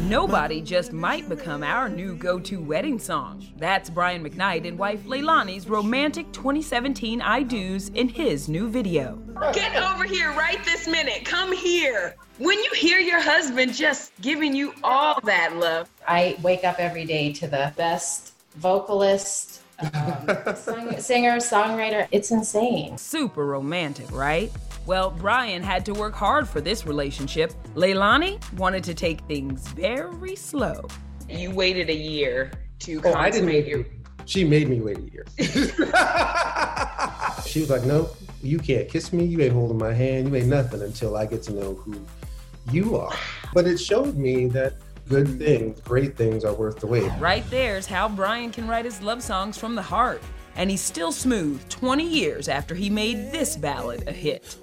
Nobody 0.03 0.61
just 0.61 0.93
might 0.93 1.27
become 1.27 1.63
our 1.63 1.89
new 1.89 2.15
go 2.15 2.39
to 2.41 2.61
wedding 2.61 2.99
song. 2.99 3.43
That's 3.57 3.89
Brian 3.89 4.23
McKnight 4.23 4.67
and 4.67 4.77
wife 4.77 5.03
Leilani's 5.05 5.67
romantic 5.67 6.31
2017 6.31 7.23
I 7.23 7.41
Do's 7.41 7.89
in 7.89 8.07
his 8.07 8.47
new 8.47 8.69
video. 8.69 9.15
Get 9.51 9.75
over 9.75 10.03
here 10.03 10.29
right 10.33 10.63
this 10.63 10.87
minute. 10.87 11.25
Come 11.25 11.51
here. 11.51 12.15
When 12.37 12.59
you 12.59 12.71
hear 12.75 12.99
your 12.99 13.19
husband 13.19 13.73
just 13.73 14.11
giving 14.21 14.55
you 14.55 14.75
all 14.83 15.19
that 15.23 15.55
love, 15.55 15.89
I 16.07 16.37
wake 16.43 16.63
up 16.63 16.77
every 16.77 17.05
day 17.05 17.33
to 17.33 17.47
the 17.47 17.73
best 17.75 18.34
vocalist, 18.57 19.61
um, 19.79 19.89
song- 20.55 20.99
singer, 20.99 21.37
songwriter. 21.37 22.07
It's 22.11 22.31
insane. 22.31 22.97
Super 22.97 23.45
romantic, 23.45 24.11
right? 24.11 24.51
Well, 24.85 25.09
Brian 25.11 25.63
had 25.63 25.85
to 25.85 25.93
work 25.93 26.13
hard 26.13 26.47
for 26.47 26.61
this 26.61 26.85
relationship. 26.85 27.51
Leilani 27.73 28.39
wanted 28.57 28.83
to 28.85 28.93
take 28.93 29.21
things 29.21 29.67
very 29.69 30.35
slow. 30.35 30.87
you 31.27 31.49
waited 31.51 31.89
a 31.89 31.95
year 31.95 32.51
to 32.79 33.01
Oh, 33.03 33.13
I 33.13 33.31
didn't 33.31 33.47
consummate 33.47 33.65
wait. 33.65 33.67
your. 33.67 33.85
She 34.27 34.43
made 34.43 34.67
me 34.69 34.79
wait 34.81 34.97
a 34.97 35.01
year. 35.01 35.25
she 37.45 37.59
was 37.61 37.69
like, 37.69 37.83
no, 37.83 38.09
you 38.41 38.57
can't 38.59 38.89
kiss 38.89 39.13
me. 39.13 39.23
You 39.25 39.41
ain't 39.41 39.53
holding 39.53 39.77
my 39.77 39.93
hand. 39.93 40.27
You 40.27 40.35
ain't 40.35 40.47
nothing 40.47 40.81
until 40.81 41.15
I 41.15 41.25
get 41.25 41.43
to 41.43 41.53
know 41.53 41.73
who 41.75 41.95
you 42.71 42.97
are. 42.97 43.13
But 43.53 43.67
it 43.67 43.77
showed 43.77 44.17
me 44.17 44.47
that 44.47 44.73
good 45.07 45.27
mm-hmm. 45.27 45.37
things, 45.37 45.79
great 45.81 46.17
things 46.17 46.43
are 46.43 46.53
worth 46.53 46.79
the 46.79 46.87
wait. 46.87 47.11
Right 47.19 47.43
there's 47.49 47.85
how 47.85 48.09
Brian 48.09 48.51
can 48.51 48.67
write 48.67 48.85
his 48.85 49.01
love 49.01 49.21
songs 49.21 49.57
from 49.57 49.75
the 49.75 49.81
heart. 49.81 50.21
And 50.55 50.69
he's 50.69 50.81
still 50.81 51.11
smooth 51.11 51.67
20 51.67 52.07
years 52.07 52.47
after 52.47 52.75
he 52.75 52.89
made 52.89 53.31
this 53.31 53.57
ballad 53.57 54.07
a 54.07 54.13
hit. 54.13 54.55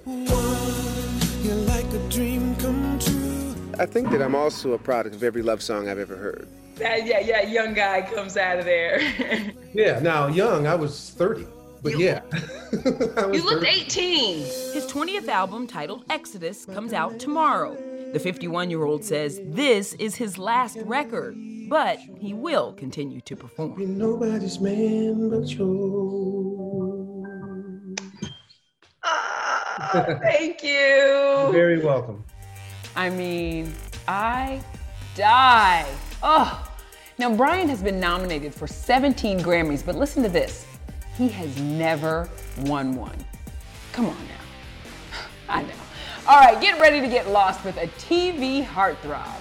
I 3.79 3.85
think 3.85 4.09
that 4.09 4.21
I'm 4.21 4.33
also 4.35 4.73
a 4.73 4.77
product 4.79 5.15
of 5.15 5.23
every 5.23 5.43
love 5.43 5.61
song 5.61 5.87
I've 5.87 5.99
ever 5.99 6.15
heard. 6.15 6.47
That, 6.75 7.05
yeah, 7.05 7.19
yeah, 7.19 7.43
young 7.43 7.73
guy 7.75 8.01
comes 8.01 8.37
out 8.37 8.59
of 8.59 8.65
there. 8.65 9.01
Yeah, 9.73 9.99
now 10.01 10.27
young, 10.27 10.67
I 10.67 10.75
was 10.75 11.09
30, 11.17 11.47
but 11.81 11.97
yeah. 11.97 12.21
you 13.33 13.43
looked 13.43 13.65
18. 13.65 14.37
His 14.37 14.85
20th 14.85 15.27
album, 15.27 15.65
titled 15.65 16.05
Exodus, 16.11 16.65
comes 16.65 16.93
out 16.93 17.19
tomorrow. 17.19 17.75
The 18.13 18.19
51 18.19 18.69
year 18.69 18.83
old 18.83 19.03
says 19.03 19.41
this 19.43 19.93
is 19.95 20.13
his 20.13 20.37
last 20.37 20.77
record, 20.85 21.35
but 21.67 21.97
he 22.19 22.31
will 22.31 22.73
continue 22.73 23.21
to 23.21 23.35
perform. 23.35 23.73
Nobody's 23.97 24.59
man 24.59 25.31
but 25.31 25.49
you. 25.49 27.25
Thank 30.21 30.61
you. 30.61 31.49
Very 31.51 31.79
welcome. 31.83 32.23
I 32.95 33.09
mean, 33.09 33.73
I 34.07 34.61
die. 35.15 35.87
Oh, 36.21 36.71
now 37.17 37.35
Brian 37.35 37.67
has 37.67 37.81
been 37.81 37.99
nominated 37.99 38.53
for 38.53 38.67
17 38.67 39.39
Grammys, 39.39 39.83
but 39.83 39.95
listen 39.95 40.21
to 40.21 40.29
this. 40.29 40.67
He 41.17 41.29
has 41.29 41.59
never 41.59 42.29
won 42.59 42.95
one. 42.95 43.17
Come 43.91 44.05
on 44.05 44.17
now. 44.27 45.19
I 45.49 45.63
know. 45.63 45.82
All 46.25 46.39
right, 46.39 46.59
get 46.61 46.79
ready 46.79 47.01
to 47.01 47.09
get 47.09 47.27
lost 47.27 47.65
with 47.65 47.75
a 47.75 47.87
TV 47.99 48.65
heartthrob. 48.65 49.35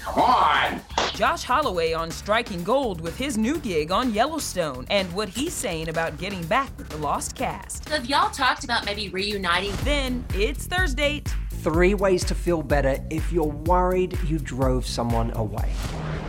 Come 0.00 0.22
on! 0.22 0.80
Josh 1.12 1.42
Holloway 1.42 1.92
on 1.92 2.10
striking 2.10 2.64
gold 2.64 3.02
with 3.02 3.18
his 3.18 3.36
new 3.36 3.58
gig 3.58 3.92
on 3.92 4.14
Yellowstone 4.14 4.86
and 4.88 5.12
what 5.12 5.28
he's 5.28 5.52
saying 5.52 5.90
about 5.90 6.16
getting 6.16 6.42
back 6.46 6.70
with 6.78 6.88
the 6.88 6.96
lost 6.96 7.34
cast. 7.34 7.86
Have 7.90 8.06
y'all 8.06 8.30
talked 8.30 8.64
about 8.64 8.86
maybe 8.86 9.10
reuniting? 9.10 9.74
Then 9.84 10.24
it's 10.32 10.66
Thursday. 10.66 11.22
Three 11.50 11.92
ways 11.92 12.24
to 12.24 12.34
feel 12.34 12.62
better 12.62 12.98
if 13.10 13.30
you're 13.30 13.44
worried 13.44 14.18
you 14.26 14.38
drove 14.38 14.86
someone 14.86 15.30
away. 15.34 15.70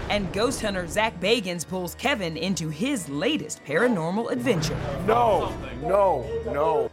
And 0.10 0.32
ghost 0.34 0.62
hunter 0.62 0.86
Zak 0.86 1.18
Bagans 1.22 1.66
pulls 1.66 1.96
Kevin 1.96 2.36
into 2.36 2.68
his 2.68 3.08
latest 3.08 3.64
paranormal 3.64 4.32
adventure. 4.32 4.78
No, 5.08 5.56
no, 5.82 6.30
no. 6.48 6.92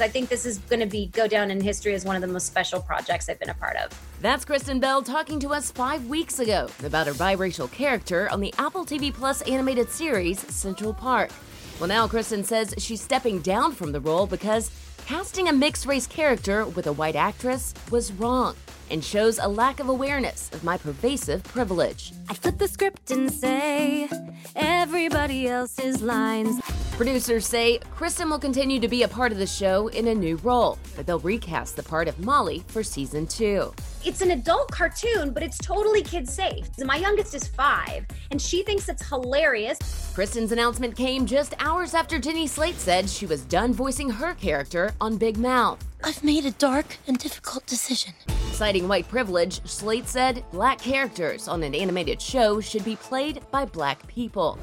I 0.00 0.08
think 0.08 0.28
this 0.28 0.44
is 0.44 0.58
going 0.58 0.80
to 0.80 0.86
be 0.86 1.06
go 1.06 1.28
down 1.28 1.50
in 1.50 1.60
history 1.60 1.94
as 1.94 2.04
one 2.04 2.16
of 2.16 2.22
the 2.22 2.28
most 2.28 2.46
special 2.46 2.80
projects 2.80 3.28
I've 3.28 3.38
been 3.38 3.50
a 3.50 3.54
part 3.54 3.76
of. 3.76 3.90
That's 4.20 4.44
Kristen 4.44 4.80
Bell 4.80 5.02
talking 5.02 5.38
to 5.40 5.50
us 5.50 5.70
five 5.70 6.06
weeks 6.06 6.40
ago 6.40 6.68
about 6.84 7.06
her 7.06 7.12
biracial 7.12 7.70
character 7.70 8.28
on 8.30 8.40
the 8.40 8.52
Apple 8.58 8.84
TV 8.84 9.12
Plus 9.12 9.42
animated 9.42 9.90
series 9.90 10.40
Central 10.52 10.92
Park. 10.92 11.30
Well, 11.78 11.88
now 11.88 12.06
Kristen 12.08 12.44
says 12.44 12.74
she's 12.78 13.00
stepping 13.00 13.40
down 13.40 13.72
from 13.72 13.92
the 13.92 14.00
role 14.00 14.26
because 14.26 14.70
casting 15.06 15.48
a 15.48 15.52
mixed 15.52 15.86
race 15.86 16.06
character 16.06 16.66
with 16.66 16.86
a 16.86 16.92
white 16.92 17.16
actress 17.16 17.74
was 17.90 18.12
wrong 18.12 18.56
and 18.90 19.04
shows 19.04 19.38
a 19.38 19.48
lack 19.48 19.80
of 19.80 19.88
awareness 19.88 20.50
of 20.52 20.64
my 20.64 20.76
pervasive 20.78 21.42
privilege. 21.44 22.12
I 22.28 22.34
flip 22.34 22.58
the 22.58 22.68
script 22.68 23.10
and 23.10 23.30
say 23.32 24.08
everybody 24.56 25.48
else's 25.48 26.02
lines. 26.02 26.60
Producers 26.96 27.44
say 27.44 27.78
Kristen 27.96 28.30
will 28.30 28.38
continue 28.38 28.78
to 28.78 28.86
be 28.86 29.02
a 29.02 29.08
part 29.08 29.32
of 29.32 29.38
the 29.38 29.46
show 29.46 29.88
in 29.88 30.06
a 30.06 30.14
new 30.14 30.36
role, 30.36 30.78
but 30.94 31.06
they'll 31.06 31.18
recast 31.18 31.74
the 31.74 31.82
part 31.82 32.06
of 32.06 32.20
Molly 32.20 32.62
for 32.68 32.84
season 32.84 33.26
two. 33.26 33.74
It's 34.04 34.20
an 34.20 34.30
adult 34.30 34.70
cartoon, 34.70 35.32
but 35.32 35.42
it's 35.42 35.58
totally 35.58 36.02
kid 36.02 36.28
safe. 36.28 36.68
My 36.78 36.96
youngest 36.96 37.34
is 37.34 37.48
five, 37.48 38.06
and 38.30 38.40
she 38.40 38.62
thinks 38.62 38.88
it's 38.88 39.08
hilarious. 39.08 40.12
Kristen's 40.14 40.52
announcement 40.52 40.94
came 40.94 41.26
just 41.26 41.54
hours 41.58 41.94
after 41.94 42.20
Jenny 42.20 42.46
Slate 42.46 42.78
said 42.78 43.10
she 43.10 43.26
was 43.26 43.42
done 43.46 43.72
voicing 43.72 44.10
her 44.10 44.34
character 44.34 44.92
on 45.00 45.16
Big 45.16 45.36
Mouth. 45.36 45.84
I've 46.04 46.22
made 46.22 46.44
a 46.44 46.52
dark 46.52 46.98
and 47.08 47.18
difficult 47.18 47.66
decision. 47.66 48.12
Citing 48.54 48.86
white 48.86 49.08
privilege, 49.08 49.66
Slate 49.66 50.06
said 50.06 50.44
black 50.52 50.78
characters 50.78 51.48
on 51.48 51.64
an 51.64 51.74
animated 51.74 52.22
show 52.22 52.60
should 52.60 52.84
be 52.84 52.94
played 52.94 53.40
by 53.50 53.64
black 53.64 54.06
people. 54.06 54.60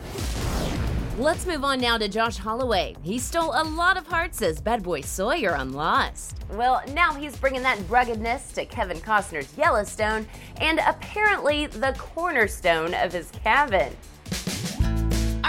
Let's 1.18 1.46
move 1.46 1.66
on 1.66 1.82
now 1.82 1.98
to 1.98 2.08
Josh 2.08 2.38
Holloway. 2.38 2.96
He 3.04 3.20
stole 3.20 3.52
a 3.54 3.66
lot 3.66 3.98
of 3.98 4.08
hearts 4.08 4.42
as 4.42 4.62
Bad 4.62 4.82
Boy 4.82 5.02
Sawyer 5.02 5.58
on 5.58 5.74
Lost. 5.74 6.38
Well, 6.52 6.82
now 6.94 7.14
he's 7.14 7.36
bringing 7.36 7.64
that 7.64 7.80
ruggedness 7.90 8.54
to 8.54 8.66
Kevin 8.66 9.02
Costner's 9.02 9.58
Yellowstone 9.58 10.26
and 10.62 10.80
apparently 10.88 11.66
the 11.66 11.94
cornerstone 12.00 12.94
of 12.94 13.12
his 13.12 13.30
cabin. 13.44 13.94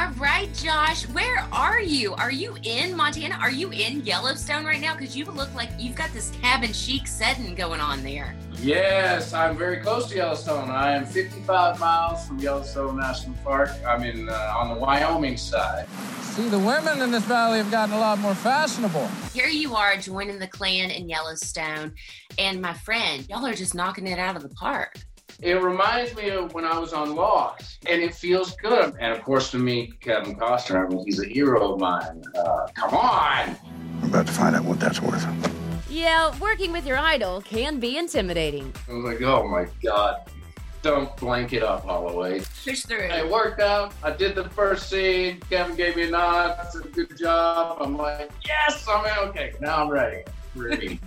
All 0.02 0.10
right, 0.14 0.52
Josh, 0.54 1.04
where 1.10 1.46
are 1.52 1.80
you? 1.80 2.12
Are 2.14 2.32
you 2.32 2.56
in 2.64 2.96
Montana? 2.96 3.38
Are 3.40 3.52
you 3.52 3.70
in 3.70 4.04
Yellowstone 4.04 4.64
right 4.64 4.80
now? 4.80 4.96
Because 4.96 5.16
you 5.16 5.24
look 5.26 5.54
like 5.54 5.70
you've 5.78 5.94
got 5.94 6.12
this 6.12 6.32
cabin 6.42 6.72
chic 6.72 7.06
setting 7.06 7.54
going 7.54 7.78
on 7.78 8.02
there. 8.02 8.34
Yes, 8.60 9.32
I'm 9.32 9.56
very 9.56 9.76
close 9.76 10.08
to 10.08 10.16
Yellowstone. 10.16 10.70
I 10.70 10.96
am 10.96 11.06
55 11.06 11.78
miles 11.78 12.26
from 12.26 12.40
Yellowstone 12.40 12.96
National 12.96 13.36
Park. 13.44 13.70
I'm 13.86 14.02
in 14.02 14.28
uh, 14.28 14.54
on 14.56 14.70
the 14.70 14.74
Wyoming 14.74 15.36
side. 15.36 15.86
See, 16.22 16.48
the 16.48 16.58
women 16.58 17.00
in 17.00 17.12
this 17.12 17.22
valley 17.22 17.58
have 17.58 17.70
gotten 17.70 17.94
a 17.94 18.00
lot 18.00 18.18
more 18.18 18.34
fashionable. 18.34 19.06
Here 19.32 19.46
you 19.46 19.76
are 19.76 19.96
joining 19.98 20.40
the 20.40 20.48
clan 20.48 20.90
in 20.90 21.08
Yellowstone, 21.08 21.94
and 22.38 22.60
my 22.60 22.74
friend, 22.74 23.24
y'all 23.30 23.46
are 23.46 23.54
just 23.54 23.76
knocking 23.76 24.08
it 24.08 24.18
out 24.18 24.34
of 24.34 24.42
the 24.42 24.48
park. 24.48 24.96
It 25.42 25.61
reminds 25.61 26.14
me 26.14 26.31
of 26.31 26.55
when 26.55 26.64
I 26.64 26.78
was 26.78 26.92
on 26.92 27.16
Lost, 27.16 27.85
and 27.87 28.00
it 28.00 28.14
feels 28.14 28.55
good. 28.55 28.94
And 29.00 29.12
of 29.12 29.24
course, 29.24 29.50
to 29.50 29.59
me, 29.59 29.92
Kevin 29.98 30.37
Costner, 30.37 30.87
I 30.87 30.88
mean, 30.88 31.05
he's 31.05 31.20
a 31.20 31.26
hero 31.26 31.72
of 31.72 31.81
mine. 31.81 32.22
Uh, 32.37 32.68
come 32.74 32.94
on! 32.94 33.57
I'm 34.02 34.09
about 34.09 34.28
to 34.28 34.33
find 34.33 34.55
out 34.55 34.64
what 34.64 34.78
that's 34.78 35.02
worth. 35.02 35.26
Yeah, 35.90 36.33
working 36.38 36.70
with 36.70 36.87
your 36.87 36.96
idol 36.96 37.40
can 37.40 37.81
be 37.81 37.98
intimidating. 37.98 38.72
I 38.88 38.92
was 38.92 39.05
like, 39.05 39.22
oh 39.22 39.48
my 39.48 39.66
god. 39.83 40.31
Don't 40.83 41.16
blank 41.16 41.52
it 41.52 41.64
up, 41.64 41.85
Holloway. 41.85 42.42
Push 42.64 42.83
through. 42.83 42.98
It 42.98 43.28
worked 43.28 43.61
out. 43.61 43.94
I 44.05 44.12
did 44.12 44.37
the 44.37 44.48
first 44.50 44.90
scene. 44.90 45.40
Kevin 45.50 45.76
gave 45.76 45.96
me 45.96 46.05
a 46.05 46.11
nod. 46.11 46.68
Said, 46.70 46.92
good 46.92 47.16
job. 47.18 47.78
I'm 47.81 47.96
like, 47.96 48.31
yes, 48.46 48.87
I'm 48.88 49.05
in. 49.07 49.31
Okay, 49.31 49.55
now 49.61 49.83
I'm 49.83 49.90
ready. 49.90 50.22
Ready. 50.55 51.00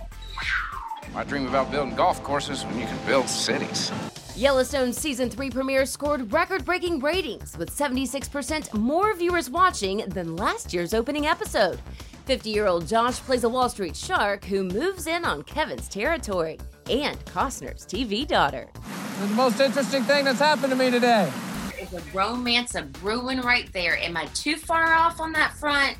I 1.14 1.24
dream 1.24 1.46
about 1.46 1.70
building 1.70 1.94
golf 1.94 2.22
courses 2.22 2.64
when 2.64 2.78
you 2.78 2.86
can 2.86 3.06
build 3.06 3.28
cities. 3.28 3.90
Yellowstone 4.36 4.92
Season 4.92 5.30
3 5.30 5.48
premiere 5.48 5.86
scored 5.86 6.30
record 6.30 6.62
breaking 6.62 7.00
ratings 7.00 7.56
with 7.56 7.74
76% 7.74 8.74
more 8.74 9.14
viewers 9.14 9.48
watching 9.48 10.04
than 10.08 10.36
last 10.36 10.74
year's 10.74 10.92
opening 10.92 11.26
episode. 11.26 11.80
50 12.26 12.50
year 12.50 12.66
old 12.66 12.86
Josh 12.86 13.14
plays 13.20 13.44
a 13.44 13.48
Wall 13.48 13.70
Street 13.70 13.96
shark 13.96 14.44
who 14.44 14.64
moves 14.64 15.06
in 15.06 15.24
on 15.24 15.42
Kevin's 15.44 15.88
territory 15.88 16.58
and 16.90 17.18
Costner's 17.24 17.86
TV 17.86 18.26
daughter. 18.26 18.68
It's 18.74 19.20
the 19.20 19.26
most 19.28 19.58
interesting 19.58 20.02
thing 20.02 20.26
that's 20.26 20.40
happened 20.40 20.70
to 20.70 20.76
me 20.76 20.90
today. 20.90 21.32
It's 21.78 21.94
a 21.94 22.02
romance 22.12 22.74
of 22.74 22.92
brewing 22.92 23.40
right 23.40 23.72
there. 23.72 23.96
Am 23.96 24.18
I 24.18 24.26
too 24.26 24.56
far 24.56 24.92
off 24.92 25.18
on 25.18 25.32
that 25.32 25.54
front? 25.54 25.96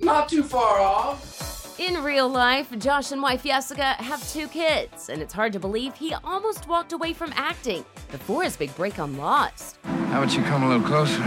Not 0.00 0.30
too 0.30 0.42
far 0.42 0.80
off. 0.80 1.59
In 1.80 2.04
real 2.04 2.28
life, 2.28 2.78
Josh 2.78 3.10
and 3.10 3.22
wife 3.22 3.42
Jessica 3.42 3.94
have 3.94 4.22
two 4.30 4.48
kids, 4.48 5.08
and 5.08 5.22
it's 5.22 5.32
hard 5.32 5.54
to 5.54 5.58
believe 5.58 5.94
he 5.94 6.12
almost 6.12 6.68
walked 6.68 6.92
away 6.92 7.14
from 7.14 7.32
acting 7.36 7.86
before 8.12 8.42
his 8.42 8.54
big 8.54 8.76
break 8.76 8.98
on 8.98 9.16
Lost. 9.16 9.78
How 9.84 10.22
about 10.22 10.36
you 10.36 10.42
come 10.42 10.62
a 10.62 10.68
little 10.68 10.86
closer, 10.86 11.22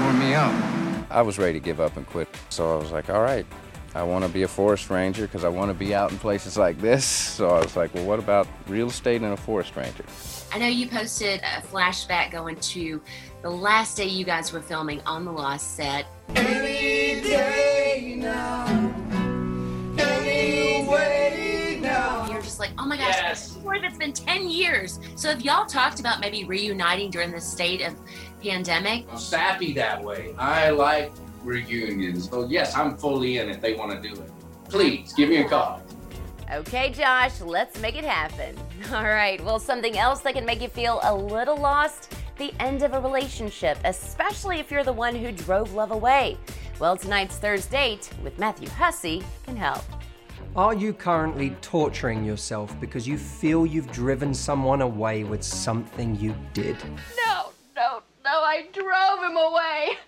warm 0.00 0.18
me 0.18 0.32
up? 0.32 0.50
I 1.10 1.20
was 1.20 1.38
ready 1.38 1.60
to 1.60 1.62
give 1.62 1.78
up 1.78 1.98
and 1.98 2.06
quit, 2.06 2.26
so 2.48 2.74
I 2.74 2.80
was 2.80 2.90
like, 2.90 3.10
all 3.10 3.20
right, 3.20 3.44
I 3.94 4.02
want 4.02 4.24
to 4.24 4.30
be 4.30 4.44
a 4.44 4.48
forest 4.48 4.88
ranger 4.88 5.26
because 5.26 5.44
I 5.44 5.50
want 5.50 5.70
to 5.70 5.74
be 5.74 5.94
out 5.94 6.10
in 6.10 6.18
places 6.18 6.56
like 6.56 6.80
this. 6.80 7.04
So 7.04 7.50
I 7.50 7.60
was 7.60 7.76
like, 7.76 7.94
well, 7.94 8.06
what 8.06 8.18
about 8.18 8.48
real 8.66 8.88
estate 8.88 9.20
and 9.20 9.34
a 9.34 9.36
forest 9.36 9.76
ranger? 9.76 10.06
I 10.54 10.58
know 10.58 10.68
you 10.68 10.88
posted 10.88 11.40
a 11.40 11.60
flashback 11.60 12.30
going 12.30 12.56
to 12.56 13.02
the 13.42 13.50
last 13.50 13.98
day 13.98 14.06
you 14.06 14.24
guys 14.24 14.54
were 14.54 14.62
filming 14.62 15.02
on 15.02 15.26
the 15.26 15.32
Lost 15.32 15.76
set. 15.76 16.06
Any 16.34 17.20
day 17.20 18.14
now. 18.16 18.77
Oh 22.78 22.86
my 22.86 22.96
gosh, 22.96 23.06
Yes. 23.08 23.56
what 23.62 23.76
if 23.76 23.84
it's 23.84 23.98
been 23.98 24.12
10 24.12 24.48
years? 24.48 25.00
So 25.16 25.28
have 25.28 25.40
y'all 25.42 25.66
talked 25.66 26.00
about 26.00 26.20
maybe 26.20 26.44
reuniting 26.44 27.10
during 27.10 27.30
this 27.30 27.50
state 27.50 27.82
of 27.82 27.94
pandemic? 28.42 29.06
I'm 29.10 29.18
sappy 29.18 29.72
that 29.74 30.02
way. 30.02 30.34
I 30.38 30.70
like 30.70 31.12
reunions. 31.42 32.30
So 32.30 32.46
yes, 32.46 32.76
I'm 32.76 32.96
fully 32.96 33.38
in 33.38 33.48
if 33.48 33.60
they 33.60 33.74
want 33.74 33.90
to 34.00 34.08
do 34.08 34.14
it. 34.20 34.30
Please 34.68 35.12
give 35.14 35.28
me 35.28 35.38
a 35.38 35.48
call. 35.48 35.82
Okay, 36.52 36.90
Josh, 36.90 37.40
let's 37.40 37.78
make 37.80 37.96
it 37.96 38.04
happen. 38.04 38.56
All 38.92 39.04
right, 39.04 39.42
well, 39.44 39.58
something 39.58 39.98
else 39.98 40.20
that 40.20 40.34
can 40.34 40.46
make 40.46 40.62
you 40.62 40.68
feel 40.68 41.00
a 41.02 41.14
little 41.14 41.56
lost 41.56 42.14
the 42.38 42.54
end 42.60 42.82
of 42.82 42.94
a 42.94 43.00
relationship, 43.00 43.76
especially 43.84 44.60
if 44.60 44.70
you're 44.70 44.84
the 44.84 44.92
one 44.92 45.14
who 45.14 45.32
drove 45.32 45.74
love 45.74 45.90
away. 45.90 46.38
Well, 46.78 46.96
tonight's 46.96 47.36
Thursday 47.36 47.96
date 47.96 48.10
with 48.22 48.38
Matthew 48.38 48.68
Hussey 48.70 49.22
can 49.44 49.56
help. 49.56 49.82
Are 50.58 50.74
you 50.74 50.92
currently 50.92 51.50
torturing 51.60 52.24
yourself 52.24 52.74
because 52.80 53.06
you 53.06 53.16
feel 53.16 53.64
you've 53.64 53.92
driven 53.92 54.34
someone 54.34 54.82
away 54.82 55.22
with 55.22 55.44
something 55.44 56.16
you 56.16 56.34
did? 56.52 56.76
No, 57.24 57.50
no, 57.76 58.02
no, 58.24 58.40
I 58.42 58.66
drove 58.72 59.22
him 59.22 59.36
away. 59.36 59.98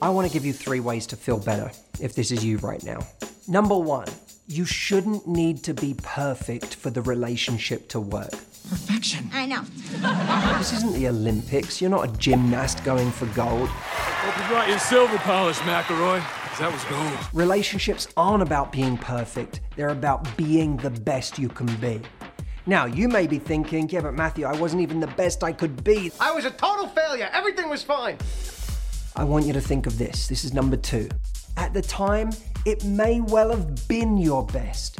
I 0.00 0.08
want 0.10 0.28
to 0.28 0.32
give 0.32 0.46
you 0.46 0.52
three 0.52 0.78
ways 0.78 1.04
to 1.08 1.16
feel 1.16 1.40
better 1.40 1.72
if 2.00 2.14
this 2.14 2.30
is 2.30 2.44
you 2.44 2.58
right 2.58 2.80
now. 2.84 3.00
Number 3.48 3.76
one, 3.76 4.06
you 4.46 4.64
shouldn't 4.64 5.26
need 5.26 5.64
to 5.64 5.74
be 5.74 5.96
perfect 6.00 6.76
for 6.76 6.90
the 6.90 7.02
relationship 7.02 7.88
to 7.88 7.98
work. 7.98 8.30
Perfection. 8.70 9.28
I 9.32 9.46
know. 9.46 9.62
This 10.58 10.74
isn't 10.74 10.92
the 10.92 11.08
Olympics. 11.08 11.80
You're 11.80 11.90
not 11.90 12.08
a 12.08 12.12
gymnast 12.18 12.84
going 12.84 13.10
for 13.10 13.26
gold. 13.34 13.68
Hope 13.68 14.38
you 14.38 14.48
brought 14.48 14.68
your 14.68 14.78
silver 14.78 15.18
polish, 15.18 15.58
McElroy, 15.58 16.20
'cause 16.20 16.37
that 16.58 16.72
was 16.72 16.84
gold. 16.84 17.18
Relationships 17.32 18.08
aren't 18.16 18.42
about 18.42 18.72
being 18.72 18.98
perfect, 18.98 19.60
they're 19.76 19.90
about 19.90 20.36
being 20.36 20.76
the 20.78 20.90
best 20.90 21.38
you 21.38 21.48
can 21.48 21.72
be. 21.76 22.00
Now, 22.66 22.84
you 22.84 23.08
may 23.08 23.26
be 23.26 23.38
thinking, 23.38 23.88
yeah, 23.88 24.00
but 24.00 24.14
Matthew, 24.14 24.44
I 24.44 24.54
wasn't 24.54 24.82
even 24.82 25.00
the 25.00 25.06
best 25.06 25.42
I 25.42 25.52
could 25.52 25.82
be. 25.84 26.12
I 26.20 26.32
was 26.32 26.44
a 26.44 26.50
total 26.50 26.86
failure. 26.88 27.30
Everything 27.32 27.70
was 27.70 27.82
fine. 27.82 28.18
I 29.16 29.24
want 29.24 29.46
you 29.46 29.52
to 29.54 29.60
think 29.60 29.86
of 29.86 29.96
this. 29.96 30.28
This 30.28 30.44
is 30.44 30.52
number 30.52 30.76
two. 30.76 31.08
At 31.56 31.72
the 31.72 31.80
time, 31.80 32.30
it 32.66 32.84
may 32.84 33.20
well 33.20 33.50
have 33.50 33.88
been 33.88 34.18
your 34.18 34.44
best. 34.44 34.98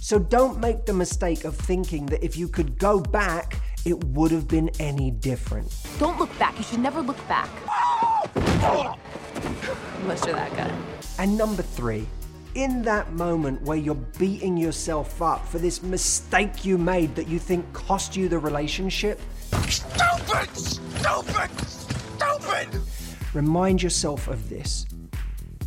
So 0.00 0.18
don't 0.18 0.58
make 0.60 0.86
the 0.86 0.94
mistake 0.94 1.44
of 1.44 1.54
thinking 1.54 2.06
that 2.06 2.24
if 2.24 2.36
you 2.36 2.48
could 2.48 2.78
go 2.78 3.00
back, 3.00 3.60
it 3.84 4.02
would 4.04 4.30
have 4.30 4.48
been 4.48 4.70
any 4.80 5.10
different. 5.10 5.76
Don't 5.98 6.18
look 6.18 6.36
back. 6.38 6.56
You 6.56 6.64
should 6.64 6.80
never 6.80 7.02
look 7.02 7.18
back. 7.28 7.50
Unless 10.02 10.26
you're 10.26 10.34
that 10.34 10.56
guy. 10.56 10.72
And 11.18 11.36
number 11.36 11.62
three, 11.62 12.06
in 12.54 12.82
that 12.82 13.12
moment 13.12 13.62
where 13.62 13.76
you're 13.76 13.94
beating 13.94 14.56
yourself 14.56 15.20
up 15.22 15.46
for 15.46 15.58
this 15.58 15.82
mistake 15.82 16.64
you 16.64 16.78
made 16.78 17.14
that 17.14 17.28
you 17.28 17.38
think 17.38 17.70
cost 17.72 18.16
you 18.16 18.28
the 18.28 18.38
relationship, 18.38 19.20
Stupid! 19.68 20.56
Stupid! 20.56 21.50
Stupid! 21.66 22.80
remind 23.34 23.82
yourself 23.82 24.28
of 24.28 24.48
this. 24.48 24.86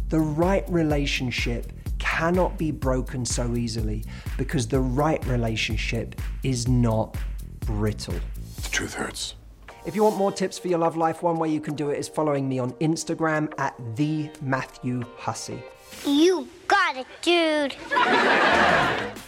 The 0.09 0.19
right 0.19 0.65
relationship 0.69 1.71
cannot 1.99 2.57
be 2.57 2.71
broken 2.71 3.25
so 3.25 3.55
easily 3.55 4.03
because 4.37 4.67
the 4.67 4.79
right 4.79 5.23
relationship 5.25 6.19
is 6.43 6.67
not 6.67 7.15
brittle. 7.61 8.19
The 8.63 8.69
truth 8.69 8.93
hurts. 8.93 9.35
If 9.83 9.95
you 9.95 10.03
want 10.03 10.15
more 10.15 10.31
tips 10.31 10.59
for 10.59 10.67
your 10.67 10.77
love 10.77 10.95
life, 10.95 11.23
one 11.23 11.37
way 11.37 11.49
you 11.49 11.59
can 11.59 11.73
do 11.73 11.89
it 11.89 11.97
is 11.97 12.07
following 12.07 12.47
me 12.47 12.59
on 12.59 12.73
Instagram 12.73 13.51
at 13.57 13.75
the 13.95 14.29
Matthew 14.39 15.01
Hussey. 15.17 15.63
You 16.05 16.47
got 16.67 16.97
it, 16.97 17.07
dude. 17.23 17.73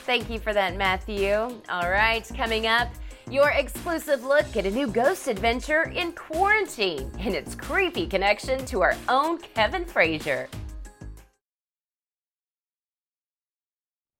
Thank 0.05 0.29
you 0.29 0.39
for 0.39 0.53
that, 0.53 0.75
Matthew. 0.77 1.33
All 1.69 1.89
right, 1.89 2.23
coming 2.35 2.67
up, 2.67 2.87
your 3.31 3.49
exclusive 3.49 4.23
look 4.23 4.55
at 4.55 4.67
a 4.67 4.71
new 4.71 4.85
ghost 4.85 5.27
adventure 5.27 5.91
in 5.95 6.11
quarantine 6.11 7.11
and 7.17 7.33
its 7.33 7.55
creepy 7.55 8.05
connection 8.05 8.63
to 8.67 8.81
our 8.83 8.95
own 9.09 9.39
Kevin 9.39 9.85
Frazier. 9.85 10.47